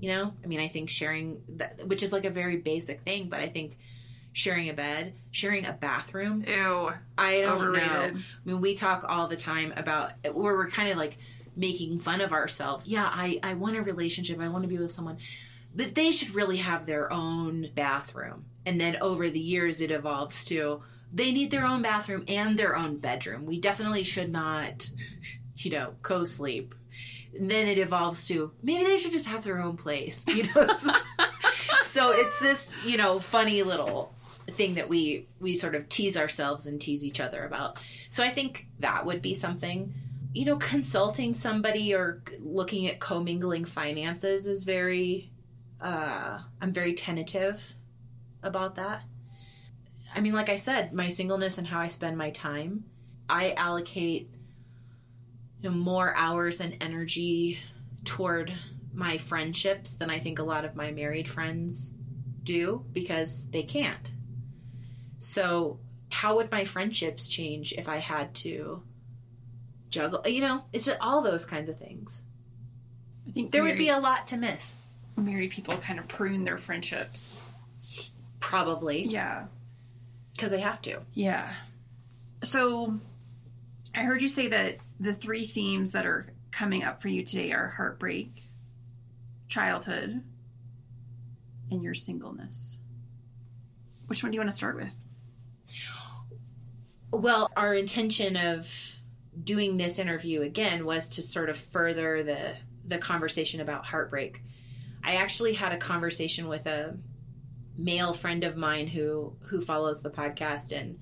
[0.00, 3.28] You know, I mean, I think sharing that, which is like a very basic thing,
[3.28, 3.76] but I think
[4.32, 6.44] sharing a bed, sharing a bathroom.
[6.46, 6.92] Ew.
[7.18, 7.88] I don't Overrated.
[7.88, 8.02] know.
[8.02, 11.18] I mean, we talk all the time about where we're kind of like
[11.56, 12.86] making fun of ourselves.
[12.86, 14.40] Yeah, I, I want a relationship.
[14.40, 15.18] I want to be with someone.
[15.74, 18.44] But they should really have their own bathroom.
[18.66, 22.76] And then over the years, it evolves to they need their own bathroom and their
[22.76, 23.46] own bedroom.
[23.46, 24.88] We definitely should not,
[25.56, 26.74] you know, co sleep.
[27.38, 30.68] Then it evolves to maybe they should just have their own place, you know.
[31.82, 34.12] so it's this, you know, funny little
[34.50, 37.78] thing that we we sort of tease ourselves and tease each other about.
[38.10, 39.94] So I think that would be something.
[40.32, 45.30] You know, consulting somebody or looking at commingling finances is very
[45.80, 47.62] uh I'm very tentative
[48.42, 49.02] about that.
[50.14, 52.84] I mean, like I said, my singleness and how I spend my time,
[53.28, 54.28] I allocate
[55.62, 57.58] you know, more hours and energy
[58.04, 58.52] toward
[58.92, 61.92] my friendships than I think a lot of my married friends
[62.42, 64.12] do because they can't.
[65.20, 65.78] So,
[66.10, 68.82] how would my friendships change if I had to
[69.90, 70.26] juggle?
[70.26, 72.22] You know, it's all those kinds of things.
[73.28, 74.76] I think There would be a lot to miss.
[75.16, 77.52] married people kind of prune their friendships.
[78.40, 79.46] Probably Yeah.
[80.32, 81.02] because they have to.
[81.14, 81.52] Yeah.
[82.42, 82.98] So
[83.94, 87.52] I heard you say that the three themes that are coming up for you today
[87.52, 88.48] are heartbreak,
[89.48, 90.22] childhood,
[91.70, 92.78] and your singleness.
[94.06, 94.94] Which one do you want to start with?
[97.12, 98.72] Well, our intention of
[99.42, 102.54] doing this interview again was to sort of further the
[102.84, 104.42] the conversation about heartbreak.
[105.02, 106.96] I actually had a conversation with a
[107.76, 110.98] male friend of mine who who follows the podcast and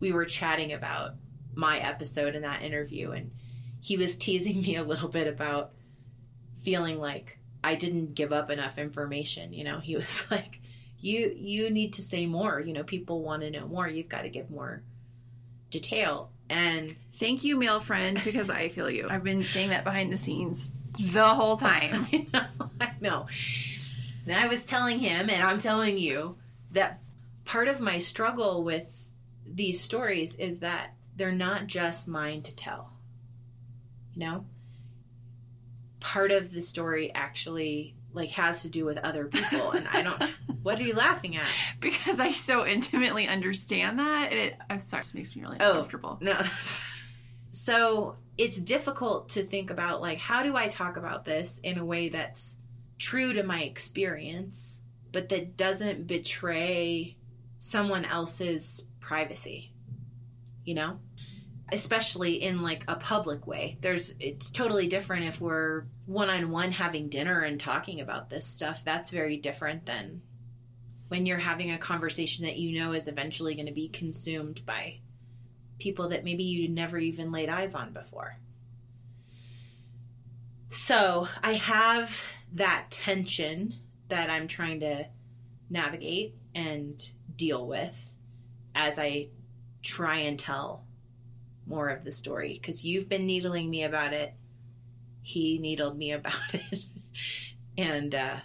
[0.00, 1.14] we were chatting about
[1.54, 3.30] my episode in that interview and
[3.80, 5.72] he was teasing me a little bit about
[6.62, 9.78] feeling like I didn't give up enough information, you know.
[9.78, 10.60] He was like
[11.02, 13.86] you you need to say more, you know, people want to know more.
[13.86, 14.82] You've got to give more
[15.70, 16.30] detail.
[16.48, 19.08] And Thank you, male friend, because I feel you.
[19.10, 22.06] I've been saying that behind the scenes the whole time.
[22.12, 23.26] I know, I know.
[24.26, 26.36] And I was telling him, and I'm telling you,
[26.72, 27.00] that
[27.44, 28.86] part of my struggle with
[29.46, 32.90] these stories is that they're not just mine to tell.
[34.14, 34.44] You know?
[36.00, 40.22] Part of the story actually like has to do with other people and I don't
[40.62, 41.46] what are you laughing at?
[41.80, 44.30] because I so intimately understand that.
[44.32, 45.70] And it, I'm sorry, this makes me really Oh.
[45.70, 46.18] uncomfortable.
[46.20, 46.38] No.
[47.54, 51.84] So it's difficult to think about like how do I talk about this in a
[51.84, 52.58] way that's
[52.98, 54.80] true to my experience,
[55.12, 57.16] but that doesn't betray
[57.58, 59.70] someone else's privacy.
[60.64, 60.98] You know?
[61.72, 63.78] Especially in like a public way.
[63.80, 68.46] There's it's totally different if we're one on one having dinner and talking about this
[68.46, 68.84] stuff.
[68.84, 70.22] That's very different than
[71.08, 75.00] when you're having a conversation that you know is eventually going to be consumed by
[75.78, 78.36] people that maybe you never even laid eyes on before.
[80.68, 82.18] So I have
[82.54, 83.74] that tension
[84.08, 85.06] that I'm trying to
[85.68, 86.98] navigate and
[87.36, 88.14] deal with
[88.74, 89.28] as I
[89.82, 90.86] try and tell
[91.66, 94.34] more of the story because you've been needling me about it.
[95.22, 96.86] He needled me about it.
[97.78, 98.36] and uh,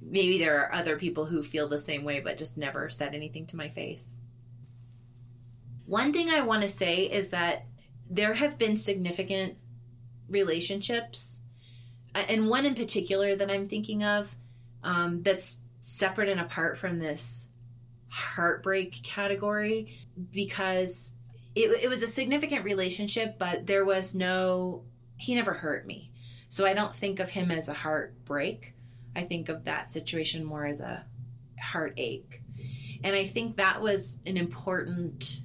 [0.00, 3.46] maybe there are other people who feel the same way but just never said anything
[3.46, 4.04] to my face.
[5.86, 7.66] One thing I want to say is that
[8.08, 9.56] there have been significant
[10.28, 11.40] relationships,
[12.14, 14.34] uh, and one in particular that I'm thinking of
[14.82, 17.48] um, that's separate and apart from this
[18.08, 19.98] heartbreak category
[20.32, 21.13] because
[21.54, 24.82] it, it was a significant relationship, but there was no,
[25.16, 26.10] he never hurt me.
[26.48, 28.74] So I don't think of him as a heartbreak.
[29.16, 31.04] I think of that situation more as a
[31.60, 32.40] heartache.
[33.02, 35.38] And I think that was an important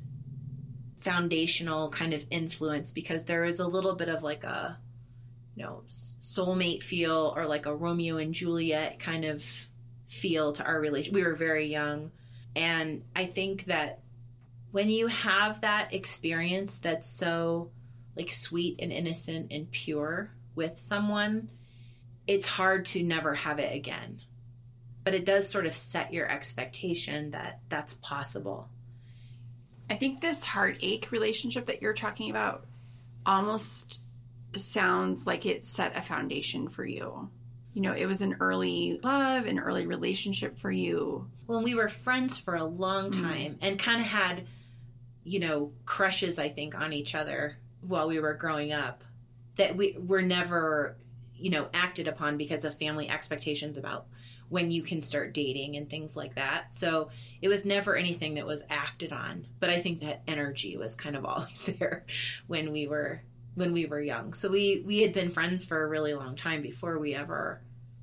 [1.02, 4.78] foundational kind of influence because there is a little bit of like a
[5.56, 9.44] you know soulmate feel or like a Romeo and Juliet kind of
[10.08, 11.14] feel to our relation.
[11.14, 12.12] We were very young
[12.56, 14.00] and I think that
[14.72, 17.72] when you have that experience that's so
[18.16, 21.50] like sweet and innocent and pure with someone,
[22.28, 24.20] it's hard to never have it again.
[25.04, 28.70] But it does sort of set your expectation that that's possible.
[29.90, 32.66] I think this heartache relationship that you're talking about
[33.26, 34.02] almost
[34.56, 37.30] sounds like it set a foundation for you.
[37.74, 41.28] You know, it was an early love, an early relationship for you.
[41.48, 43.22] Well, we were friends for a long Mm.
[43.22, 44.46] time and kind of had,
[45.24, 49.04] you know, crushes, I think, on each other while we were growing up
[49.56, 50.96] that we were never,
[51.36, 54.08] you know, acted upon because of family expectations about
[54.50, 56.74] when you can start dating and things like that.
[56.74, 57.10] So
[57.42, 59.46] it was never anything that was acted on.
[59.60, 62.06] But I think that energy was kind of always there
[62.48, 63.22] when we were
[63.56, 64.34] when we were young.
[64.34, 67.62] So we we had been friends for a really long time before we ever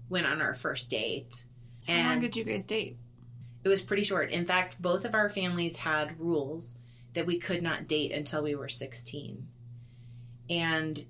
[0.09, 1.45] went on our first date.
[1.87, 2.97] How long did you guys date?
[3.65, 4.31] It was pretty short.
[4.31, 6.77] In fact, both of our families had rules
[7.17, 9.49] that we could not date until we were 16.
[10.51, 11.05] And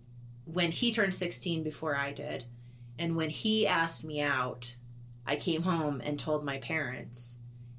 [0.45, 2.45] when he turned 16 before I did,
[2.99, 4.75] and when he asked me out,
[5.27, 7.37] I came home and told my parents,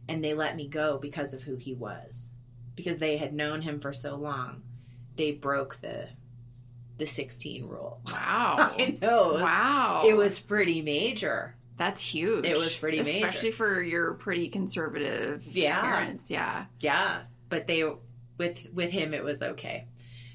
[0.09, 2.33] and they let me go because of who he was.
[2.75, 4.61] Because they had known him for so long,
[5.15, 6.07] they broke the
[6.97, 8.01] the 16 rule.
[8.07, 8.73] Wow.
[8.77, 9.29] I know.
[9.29, 10.03] It was, Wow.
[10.07, 11.55] it was pretty major.
[11.77, 12.45] That's huge.
[12.45, 13.27] It was pretty major.
[13.27, 15.79] Especially for your pretty conservative Yeah.
[15.79, 16.29] parents.
[16.31, 16.65] Yeah.
[16.79, 17.83] Yeah, but they
[18.37, 19.85] with with him it was okay.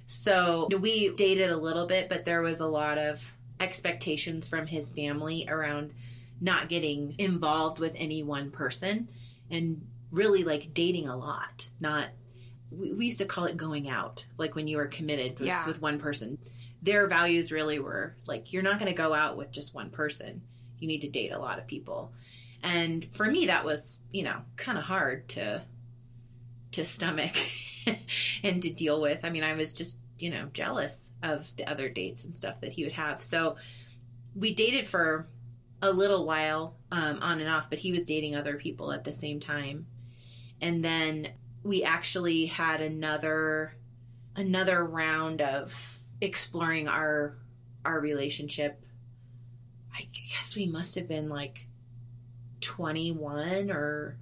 [0.07, 3.23] So we dated a little bit, but there was a lot of
[3.61, 5.93] expectations from his family around
[6.41, 9.09] not getting involved with any one person
[9.51, 11.69] and really like dating a lot.
[11.81, 12.09] Not
[12.71, 15.67] we, we used to call it going out, like when you were committed with, Yeah.
[15.67, 16.39] with one person.
[16.83, 20.43] Their values really were like you're not going to go out with just one person.
[20.81, 22.13] You need to date a lot of people.
[22.65, 25.63] And for me that was, you know, kind of hard to
[26.73, 27.35] to stomach
[28.43, 29.25] and to deal with.
[29.25, 32.73] I mean, I was just, you know, jealous of the other dates and stuff that
[32.73, 33.23] he would have.
[33.23, 33.57] So
[34.35, 35.29] we dated for
[35.81, 39.13] a little while um, on and off, but he was dating other people at the
[39.13, 39.87] same time.
[40.61, 41.29] And then
[41.63, 43.75] we actually had another
[44.35, 45.73] another round of
[46.21, 47.37] exploring our
[47.85, 48.81] our relationship.
[49.95, 51.67] I guess we must have been like
[52.61, 54.17] 21 or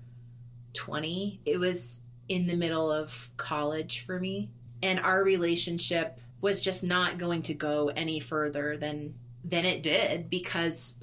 [0.72, 1.40] 20.
[1.44, 4.48] It was in the middle of college for me.
[4.82, 9.14] And our relationship was just not going to go any further than
[9.44, 10.94] than it did because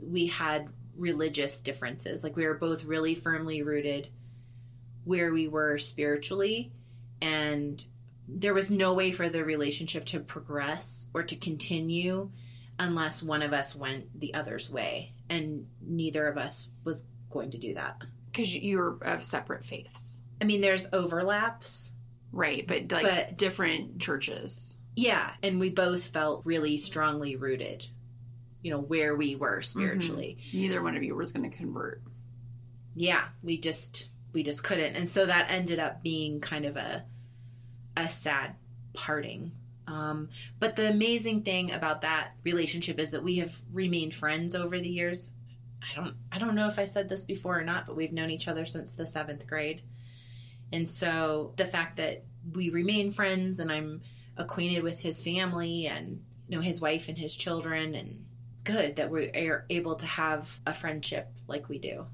[0.00, 2.24] we had religious differences.
[2.24, 4.08] Like we were both really firmly rooted
[5.04, 6.72] where we were spiritually
[7.20, 7.84] and
[8.26, 12.30] there was no way for the relationship to progress or to continue
[12.78, 17.58] unless one of us went the other's way and neither of us was going to
[17.58, 18.00] do that.
[18.32, 20.19] Because you're of separate faiths.
[20.40, 21.92] I mean there's overlaps
[22.32, 22.64] Right.
[22.64, 24.76] But like But- different churches.
[24.94, 27.84] Yeah, and we both felt really strongly rooted,
[28.62, 29.40] you know, where we Mm-hmm.
[29.40, 30.38] were spiritually.
[30.52, 32.00] Neither one of you was going to convert.
[32.94, 34.94] Yeah, we just we just couldn't.
[34.94, 37.04] And so that ended up being kind of a
[37.96, 38.54] a sad
[38.92, 39.50] parting.
[39.88, 40.28] Um,
[40.60, 44.88] but the amazing thing about that relationship is that we have remained friends over the
[44.88, 45.32] years.
[45.82, 48.30] I don't I don't know if I said this before or not, but we've known
[48.30, 49.82] each other since the seventh grade.
[50.72, 54.02] And so the fact that we remain friends and I'm
[54.36, 58.24] acquainted with his family and you know his wife and his children and
[58.64, 62.06] good that we are able to have a friendship like we do.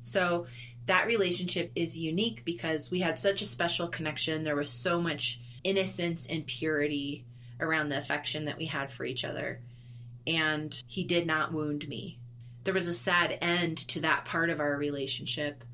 [0.00, 0.46] So
[0.86, 4.44] that relationship is unique because we had such a special connection.
[4.44, 7.24] There was so much innocence and purity
[7.58, 9.60] around the affection that we had for each other.
[10.26, 12.18] And he did not wound me.
[12.64, 15.64] There was a sad end to that part of our relationship,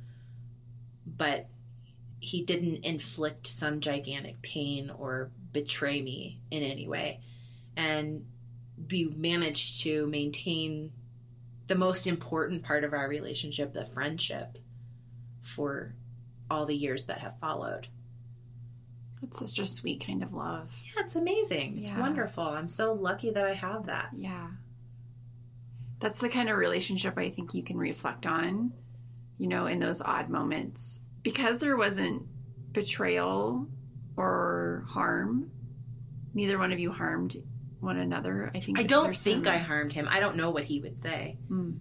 [1.07, 1.49] but
[2.21, 7.21] he didn't inflict some gigantic pain or betray me in any way.
[7.77, 8.27] And
[8.91, 10.93] we managed to maintain
[11.66, 14.59] the most important part of our relationship, the friendship,
[15.41, 15.95] for
[16.51, 17.87] all the years that have followed.
[19.23, 20.75] It's such a sweet kind of love.
[20.95, 21.79] Yeah, it's amazing.
[21.79, 22.01] It's Yeah.
[22.01, 22.45] wonderful.
[22.45, 24.11] I'm so lucky that I have that.
[24.16, 24.49] Yeah.
[26.01, 28.73] That's the kind of relationship I think you can reflect on,
[29.37, 31.03] you know, in those odd moments.
[31.23, 32.23] Because there wasn't
[32.73, 33.68] betrayal
[34.16, 35.51] or harm,
[36.35, 37.37] neither one of you harmed
[37.81, 38.51] one another.
[38.55, 40.07] I think I don't think some- I harmed him.
[40.09, 41.39] I don't know what he would say.
[41.49, 41.73] Hmm.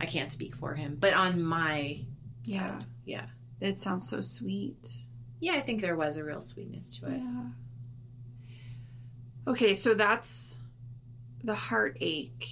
[0.00, 0.96] I can't speak for him.
[1.00, 2.04] But on my
[2.44, 2.78] Yeah.
[2.78, 3.26] side, yeah.
[3.60, 4.86] It sounds so sweet.
[5.40, 7.18] Yeah, I think there was a real sweetness to it.
[7.18, 7.44] Yeah.
[9.48, 10.58] Okay, so that's
[11.44, 12.46] the heartache.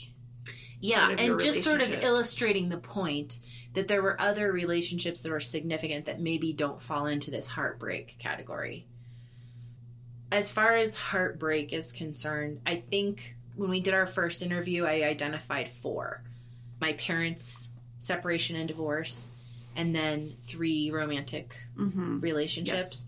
[0.81, 3.39] Yeah, part of your and just sort of illustrating the point
[3.75, 8.17] that there were other relationships that were significant that maybe don't fall into this heartbreak
[8.19, 8.87] category.
[10.33, 15.05] As far as heartbreak is concerned, I think when we did our first interview, I
[15.05, 16.23] identified four
[16.81, 19.29] my parents' separation and divorce,
[19.77, 22.21] and then three romantic Mm-hmm.
[22.21, 23.07] relationships.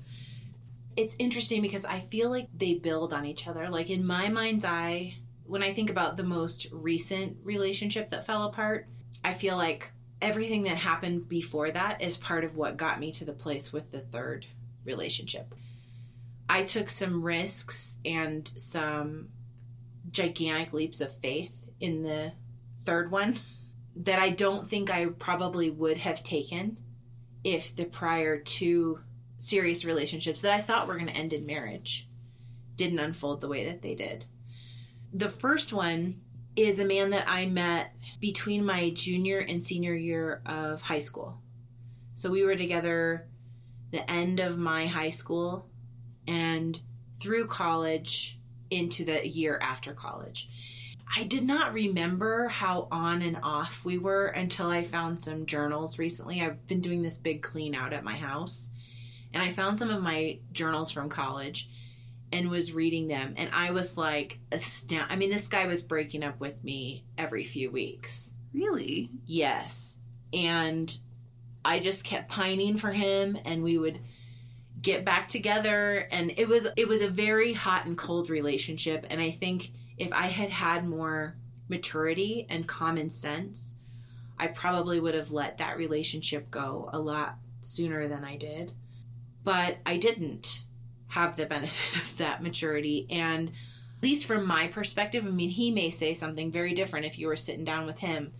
[0.97, 3.69] It's interesting because I feel like they build on each other.
[3.69, 5.14] Like in my mind's eye,
[5.45, 8.87] when I think about the most recent relationship that fell apart,
[9.23, 9.91] I feel like
[10.21, 13.91] everything that happened before that is part of what got me to the place with
[13.91, 14.47] the third
[14.85, 15.55] relationship.
[16.49, 19.29] I took some risks and some
[20.11, 22.33] gigantic leaps of faith in the
[22.85, 23.39] third one
[23.97, 26.77] that I don't think I probably would have taken
[27.43, 29.01] if the prior two
[29.39, 32.09] serious relationships that I thought were going to end in marriage
[32.77, 34.25] didn't unfold the way that they did.
[35.12, 36.21] The first one
[36.55, 41.39] is a man that I met between my junior and senior year of high school.
[42.14, 43.29] So we were together
[43.91, 45.67] the end of my high school
[46.27, 46.79] and
[47.21, 48.39] through college
[48.71, 50.49] into the year after college.
[51.14, 55.99] I did not remember how on and off we were until I found some journals
[55.99, 56.43] recently.
[56.43, 58.69] I've been doing this big clean out at my house,
[59.33, 61.71] and I found some of my journals from college
[62.33, 63.35] and was reading them.
[63.37, 65.11] And I was like, astounded.
[65.11, 68.31] I mean, this guy was breaking up with me every few weeks.
[68.53, 69.11] Really?
[69.27, 69.99] Yes.
[70.33, 70.97] And
[71.64, 73.99] I just kept pining for him and we would
[74.81, 79.20] get back together and it was it was a very hot and cold relationship and
[79.20, 81.35] I think if I had had more
[81.68, 83.74] maturity and common sense,
[84.39, 88.72] I probably would have let that relationship go a lot sooner than I did.
[89.43, 90.64] But I didn't
[91.09, 93.51] have the benefit of that maturity and
[93.97, 97.29] at least from my perspective, I mean, he may say something very different if you
[97.29, 98.33] were sitting down with him.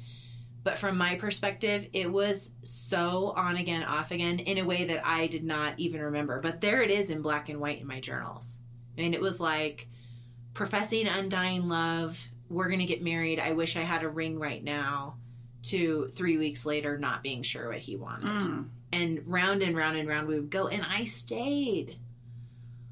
[0.63, 5.07] But from my perspective, it was so on again, off again in a way that
[5.07, 6.41] I did not even remember.
[6.41, 8.59] But there it is in black and white in my journals.
[8.99, 9.89] And it was like
[10.53, 12.23] professing undying love.
[12.51, 13.39] We're going to get married.
[13.39, 15.17] I wish I had a ring right now.
[15.63, 18.27] To three weeks later, not being sure what he wanted.
[18.27, 18.69] Mm.
[18.93, 20.69] And round and round and round we would go.
[20.69, 21.97] And I stayed.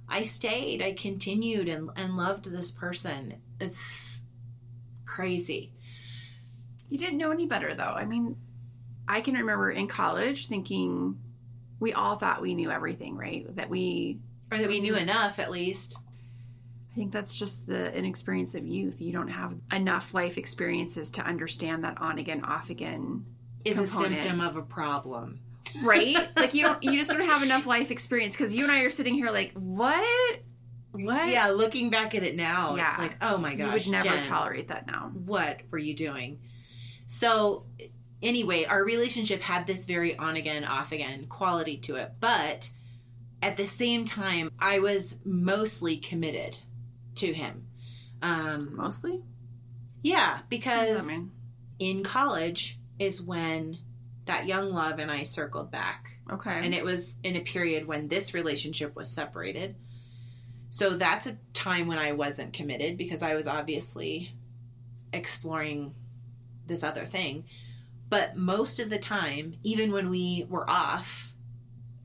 [0.09, 0.83] I stayed.
[0.83, 3.35] I continued and, and loved this person.
[3.61, 4.21] It's
[5.07, 5.73] crazy.
[6.89, 7.83] You didn't know any better, though.
[7.83, 8.37] I mean,
[9.09, 11.19] I can remember in college thinking
[11.81, 13.55] we all thought we knew everything, right?
[13.57, 15.97] That we, Or that we knew enough at least.
[16.93, 19.01] I think that's just the inexperience of youth.
[19.01, 23.25] You don't have enough life experiences to understand that on again, off again,
[23.65, 25.41] Is a symptom of a problem.
[25.83, 26.17] Right?
[26.37, 28.91] like you don't, you just don't have enough life experience because you and I are
[28.91, 30.41] sitting here like, what?
[30.93, 31.29] What?
[31.29, 32.91] Yeah, looking back at it now, Yeah.
[32.91, 35.11] it's like, oh my gosh, you would never Jen, tolerate that now.
[35.13, 36.39] what were you doing?
[37.07, 37.67] So,
[38.23, 42.13] anyway, our relationship had this very on again, off again quality to it.
[42.21, 42.71] But
[43.43, 46.57] at the same time, I was mostly committed
[47.17, 47.67] to him.
[48.23, 49.21] Um, Mostly.
[50.03, 51.11] yeah, because
[51.79, 53.77] in college is when
[54.27, 56.17] that young love and I circled back.
[56.31, 56.61] Okay.
[56.63, 59.77] And it was in a period when this relationship was separated.
[60.71, 64.31] So that's a time when I wasn't committed because I was obviously
[65.13, 65.95] exploring
[66.67, 67.45] this other thing.
[68.09, 71.33] But most of the time, even when we were off,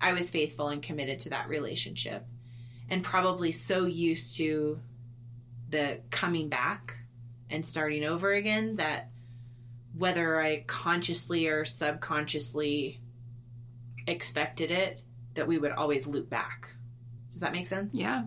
[0.02, 2.26] I was faithful and committed to that relationship.
[2.90, 4.80] And probably so used to
[5.70, 6.98] the coming back
[7.50, 9.10] and starting over again that
[9.98, 13.00] whether I consciously or subconsciously
[14.08, 15.02] expected it,
[15.34, 16.70] that we would always loop back.
[17.32, 17.94] Does that make sense?
[17.94, 18.24] yeah.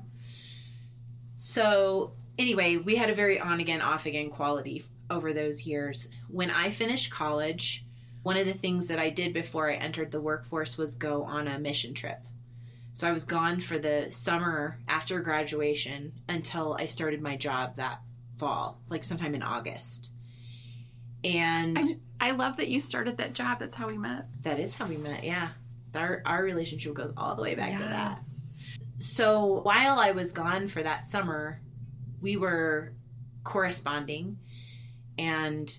[1.38, 6.08] So, anyway, we had a very on again, off again quality over those years.
[6.28, 7.84] When I finished college,
[8.22, 11.48] one of the things that I did before I entered the workforce was go on
[11.48, 12.20] a mission trip.
[12.92, 18.00] So I was gone for the summer after graduation until I started my job that
[18.36, 20.12] fall, like sometime in August.
[21.24, 21.78] And
[22.20, 23.60] I, I love that you started that job.
[23.60, 24.26] That's how we met.
[24.42, 25.50] that is how we met, yeah.
[25.94, 28.10] Our, our relationship goes all the way back to that.
[28.12, 28.64] Yes.
[28.98, 31.60] So while I was gone for that summer,
[32.20, 32.92] we were
[33.44, 34.38] corresponding.
[35.18, 35.74] And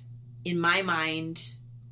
[0.45, 1.47] in my mind,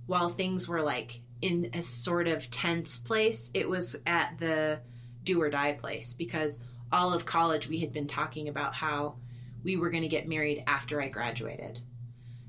[0.06, 4.80] while things were like in a sort of tense place, it was at the
[5.24, 6.60] do or die place because
[6.92, 9.16] all of college we had been talking about how
[9.64, 11.80] we were going to get married after I graduated.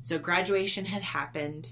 [0.02, 1.68] So graduation had happened.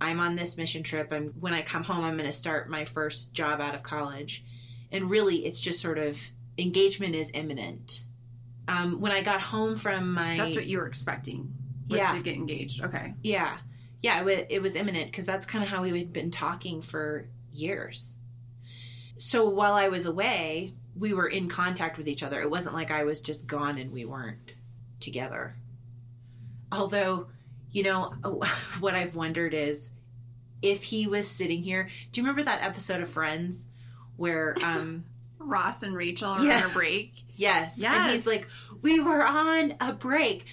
[0.00, 1.12] I'm on this mission trip.
[1.12, 4.44] and when I come home, I'm going to start my first job out of college.
[4.92, 6.18] And really, it's just sort of
[6.58, 8.02] engagement is imminent.
[8.68, 11.52] Um, when I got home from my That's what you were expecting.
[11.88, 12.12] Was Yeah.
[12.14, 12.82] to get engaged.
[12.82, 13.14] Okay.
[13.22, 13.58] yeah
[14.00, 16.82] yeah it was, it was imminent because that's kind of how we had been talking
[16.82, 18.18] for years.
[19.18, 22.40] So while I was away, we were in contact with each other.
[22.40, 24.52] It wasn't like I was just gone and we weren't
[25.00, 25.56] together.
[26.70, 27.28] Although,
[27.76, 28.14] you know,
[28.80, 29.90] what I've wondered is
[30.62, 31.90] if he was sitting here.
[32.10, 33.66] Do you remember that episode of Friends
[34.16, 35.04] where um
[35.38, 36.64] Ross and Rachel are Yeah.
[36.64, 37.12] on a break.
[37.38, 37.78] Yes.
[37.82, 38.46] And he's like,
[38.80, 40.46] we were on a break.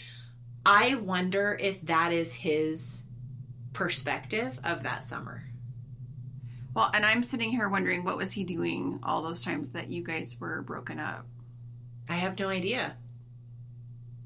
[0.65, 3.01] I wonder if that is his
[3.71, 5.45] perspective of that summer.
[6.75, 10.03] Well, and I'm sitting here wondering what was he doing all those times that you
[10.03, 11.25] guys were broken up.
[12.09, 12.97] I have no idea.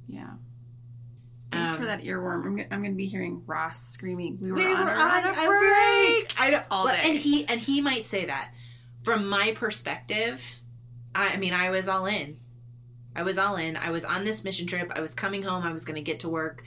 [0.08, 0.32] Yeah.
[1.52, 2.46] Thanks Um, for that earworm.
[2.46, 4.38] I'm, go- I'm going to be hearing Ross screaming.
[4.42, 6.34] We were, We on, were a, on a a break.
[6.40, 7.10] I don't All well, day.
[7.10, 8.52] And he and he might say that.
[9.04, 10.44] From my perspective,
[11.16, 12.38] I, I mean I was all in.
[13.16, 13.78] I was all in.
[13.78, 14.92] I was on this mission trip.
[14.96, 15.64] I was coming home.
[15.64, 16.64] I was going to get to work.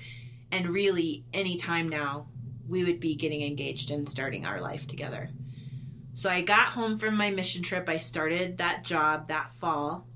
[0.51, 2.27] And really, any time now,
[2.67, 5.29] we would be getting engaged and starting our life together.
[6.15, 7.89] So I got home from my mission trip.
[7.89, 10.07] I started that job that fall.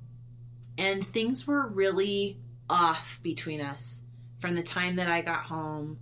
[0.76, 2.38] And things were really
[2.68, 4.02] off between us
[4.44, 5.98] from the time that I got home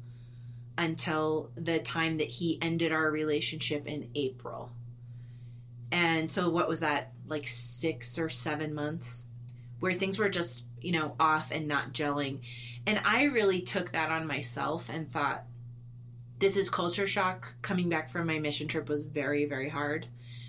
[0.77, 4.73] until the time that he ended our relationship in April.
[5.93, 9.25] And so, what was that, like six or seven months
[9.79, 12.41] where things were just, you know, off and not gelling?
[12.85, 15.45] And I really took that on myself and thought,
[16.41, 17.55] this is culture shock.
[17.63, 20.05] Coming back from my mission trip was very, very hard.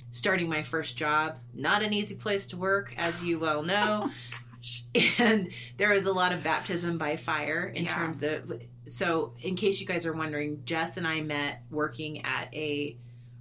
[0.09, 4.09] Starting my first job, not an easy place to work, as you well know.
[5.19, 7.95] and there was a lot of baptism by fire in Yeah.
[7.95, 12.53] terms of so in case you guys are wondering jess and i met working at
[12.53, 12.95] a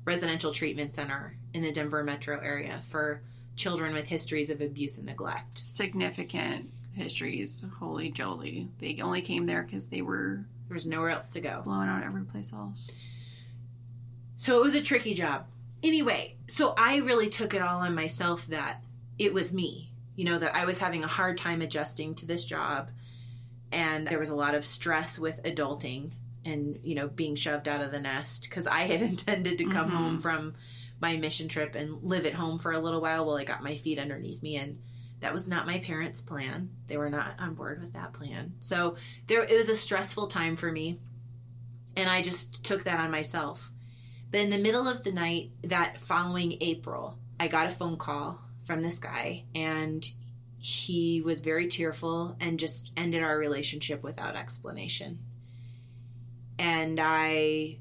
[0.04, 3.22] residential treatment center in the denver metro area for
[3.56, 7.64] children with histories of abuse and neglect Significant histories.
[7.78, 8.68] Holy jolly.
[8.78, 12.02] They only came there because they were there was nowhere else to go blowing out
[12.02, 12.90] every place else.
[14.36, 15.46] so it was a tricky job
[15.82, 18.82] anyway so i really took it all on myself that
[19.18, 19.91] it was me
[20.22, 22.90] you know that i was having a hard time adjusting to this job.
[23.72, 26.12] And there was a lot of stress with adulting
[26.44, 29.88] and you know being shoved out of the nest because i had intended to come
[29.88, 29.94] Mhm.
[29.94, 30.54] home from
[31.00, 33.74] my mission trip and live at home for a little while while i got my
[33.74, 34.58] feet underneath me.
[34.58, 34.78] And
[35.18, 36.70] that was not my parents plan.
[36.86, 38.54] They were not on board with that plan.
[38.60, 38.94] So
[39.26, 41.00] there it was a stressful time for me.
[41.96, 43.72] And i just took that on myself.
[44.30, 48.38] But in the middle of the night that following april i got a phone call
[48.64, 50.08] from this guy and
[50.58, 55.18] he was very tearful and just ended our relationship without explanation.
[56.58, 57.78] And I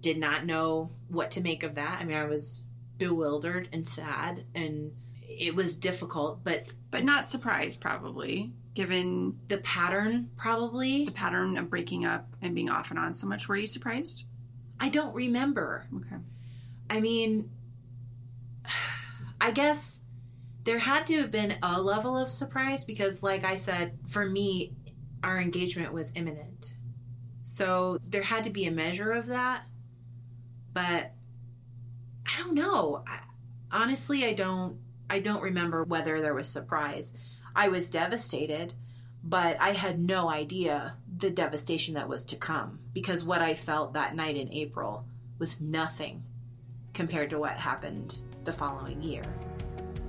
[0.00, 1.98] did not know what to make of that.
[2.00, 2.64] I mean, I was
[2.98, 4.92] bewildered and sad, and
[5.22, 11.70] it was difficult, but But not surprised, probably, given the pattern probably, the pattern of
[11.70, 13.48] breaking up and being off and on so much.
[13.48, 14.24] Were you surprised?
[14.78, 15.86] I don't remember.
[15.96, 16.16] Okay.
[16.90, 17.50] I mean,
[19.40, 20.01] I guess
[20.64, 24.72] there had to have been a level of surprise because, like I said, for me,
[25.22, 26.72] our engagement was imminent.
[27.44, 29.64] So there had to be a measure of that.
[30.72, 31.12] But
[32.26, 33.02] I don't know.
[33.06, 33.20] I,
[33.70, 34.78] honestly, I don't.
[35.10, 37.14] I don't remember whether there was surprise.
[37.54, 38.72] I was devastated,
[39.22, 43.92] but I had no idea the devastation that was to come because what I felt
[43.92, 45.04] that night in April
[45.38, 46.22] was nothing
[46.94, 49.22] compared to what happened the following year.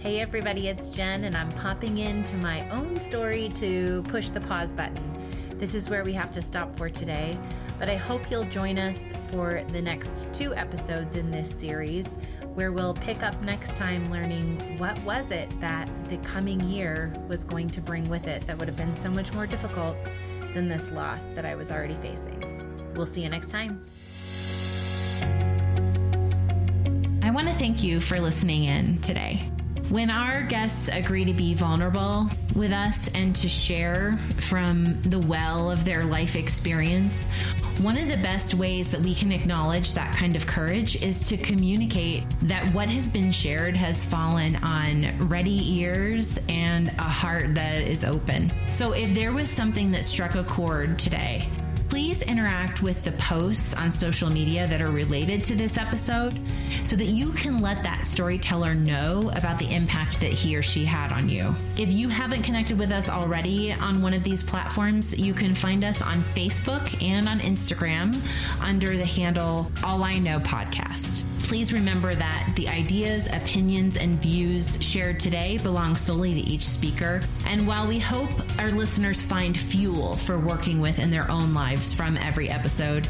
[0.04, 4.74] Hey everybody, it's Jen, and I'm popping into my own story to push the pause
[4.74, 5.58] button.
[5.58, 7.40] This is where we have to stop for today,
[7.80, 9.00] but I hope you'll join us
[9.32, 12.18] for the next two episodes in this series
[12.54, 17.46] where we'll pick up next time learning what was it that the coming year was
[17.46, 19.96] going to bring with it that would have been so much more difficult
[20.54, 22.94] than this loss that I was already facing.
[22.94, 23.86] We'll see you next time.
[27.22, 29.50] I want to thank you for listening in today.
[29.94, 35.70] When our guests agree to be vulnerable with us and to share from the well
[35.70, 37.28] of their life experience,
[37.80, 41.38] one of the best ways that we can acknowledge that kind of courage is to
[41.38, 47.78] communicate that what has been shared has fallen on ready ears and a heart that
[47.78, 48.52] is open.
[48.72, 51.48] So if there was something that struck a chord today,
[51.94, 56.34] please interact with the posts on social media that are related to this episode
[56.84, 60.84] so that you can let that storyteller know about the impact that he or she
[60.84, 61.56] had on you.
[61.78, 65.84] If you haven't connected with us already on one of these platforms, you can find
[65.84, 68.20] us on Facebook and on Instagram
[68.60, 71.24] under the handle All I Know Podcast.
[71.54, 77.22] Please remember that the ideas, opinions, and views shared today belong solely to each speaker.
[77.46, 81.94] And while we hope our listeners find fuel for working with in their own lives
[81.94, 83.08] from every episode,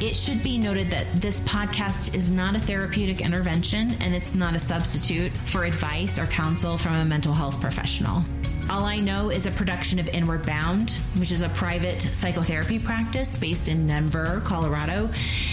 [0.00, 4.54] it should be noted that this podcast is not a therapeutic intervention and it's not
[4.54, 8.24] a substitute for advice or counsel from a mental health professional.
[8.70, 13.36] All I Know is a production of Inward Bound, which is a private psychotherapy practice
[13.36, 15.10] based in Denver, Colorado.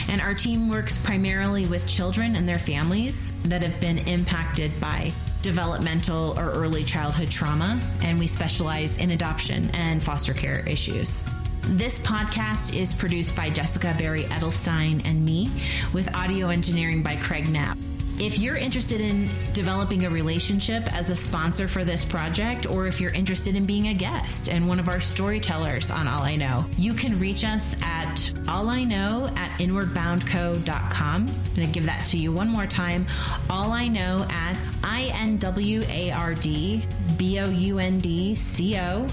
[0.08, 5.12] And our team works primarily with children and their families that have been impacted by
[5.42, 7.82] developmental or early childhood trauma.
[8.02, 11.24] And we specialize in adoption and foster care issues.
[11.64, 15.52] This podcast is produced by Jessica Barry Edelstein and me,
[15.94, 17.78] with audio engineering by Craig Knapp.
[18.22, 23.02] If you're interested in developing a relationship as a sponsor for this project, or if
[23.02, 26.68] you're interested in being a guest and one of our storytellers on All I Know,
[26.78, 31.26] you can reach us at all I know at inwardboundco.com.
[31.28, 33.08] I'm going to give that to you one more time.
[33.50, 36.86] All I know at I N W A R D
[37.22, 39.08] B O U N D C O.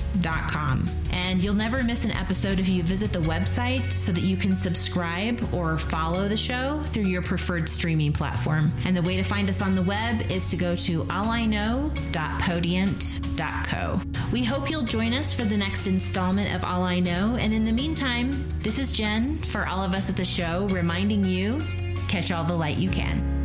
[1.13, 4.57] And you'll never miss an episode if you visit the website so that you can
[4.57, 8.73] subscribe or follow the show through your preferred streaming platform.
[8.87, 14.01] And the way to find us on the web is to go to alliknow.podiant.co.
[14.33, 17.37] We hope you'll join us for the next installment of All I Know.
[17.37, 21.27] And in the meantime, this is Jen for all of us at the show reminding
[21.27, 21.63] you
[22.09, 23.38] catch all the light you can.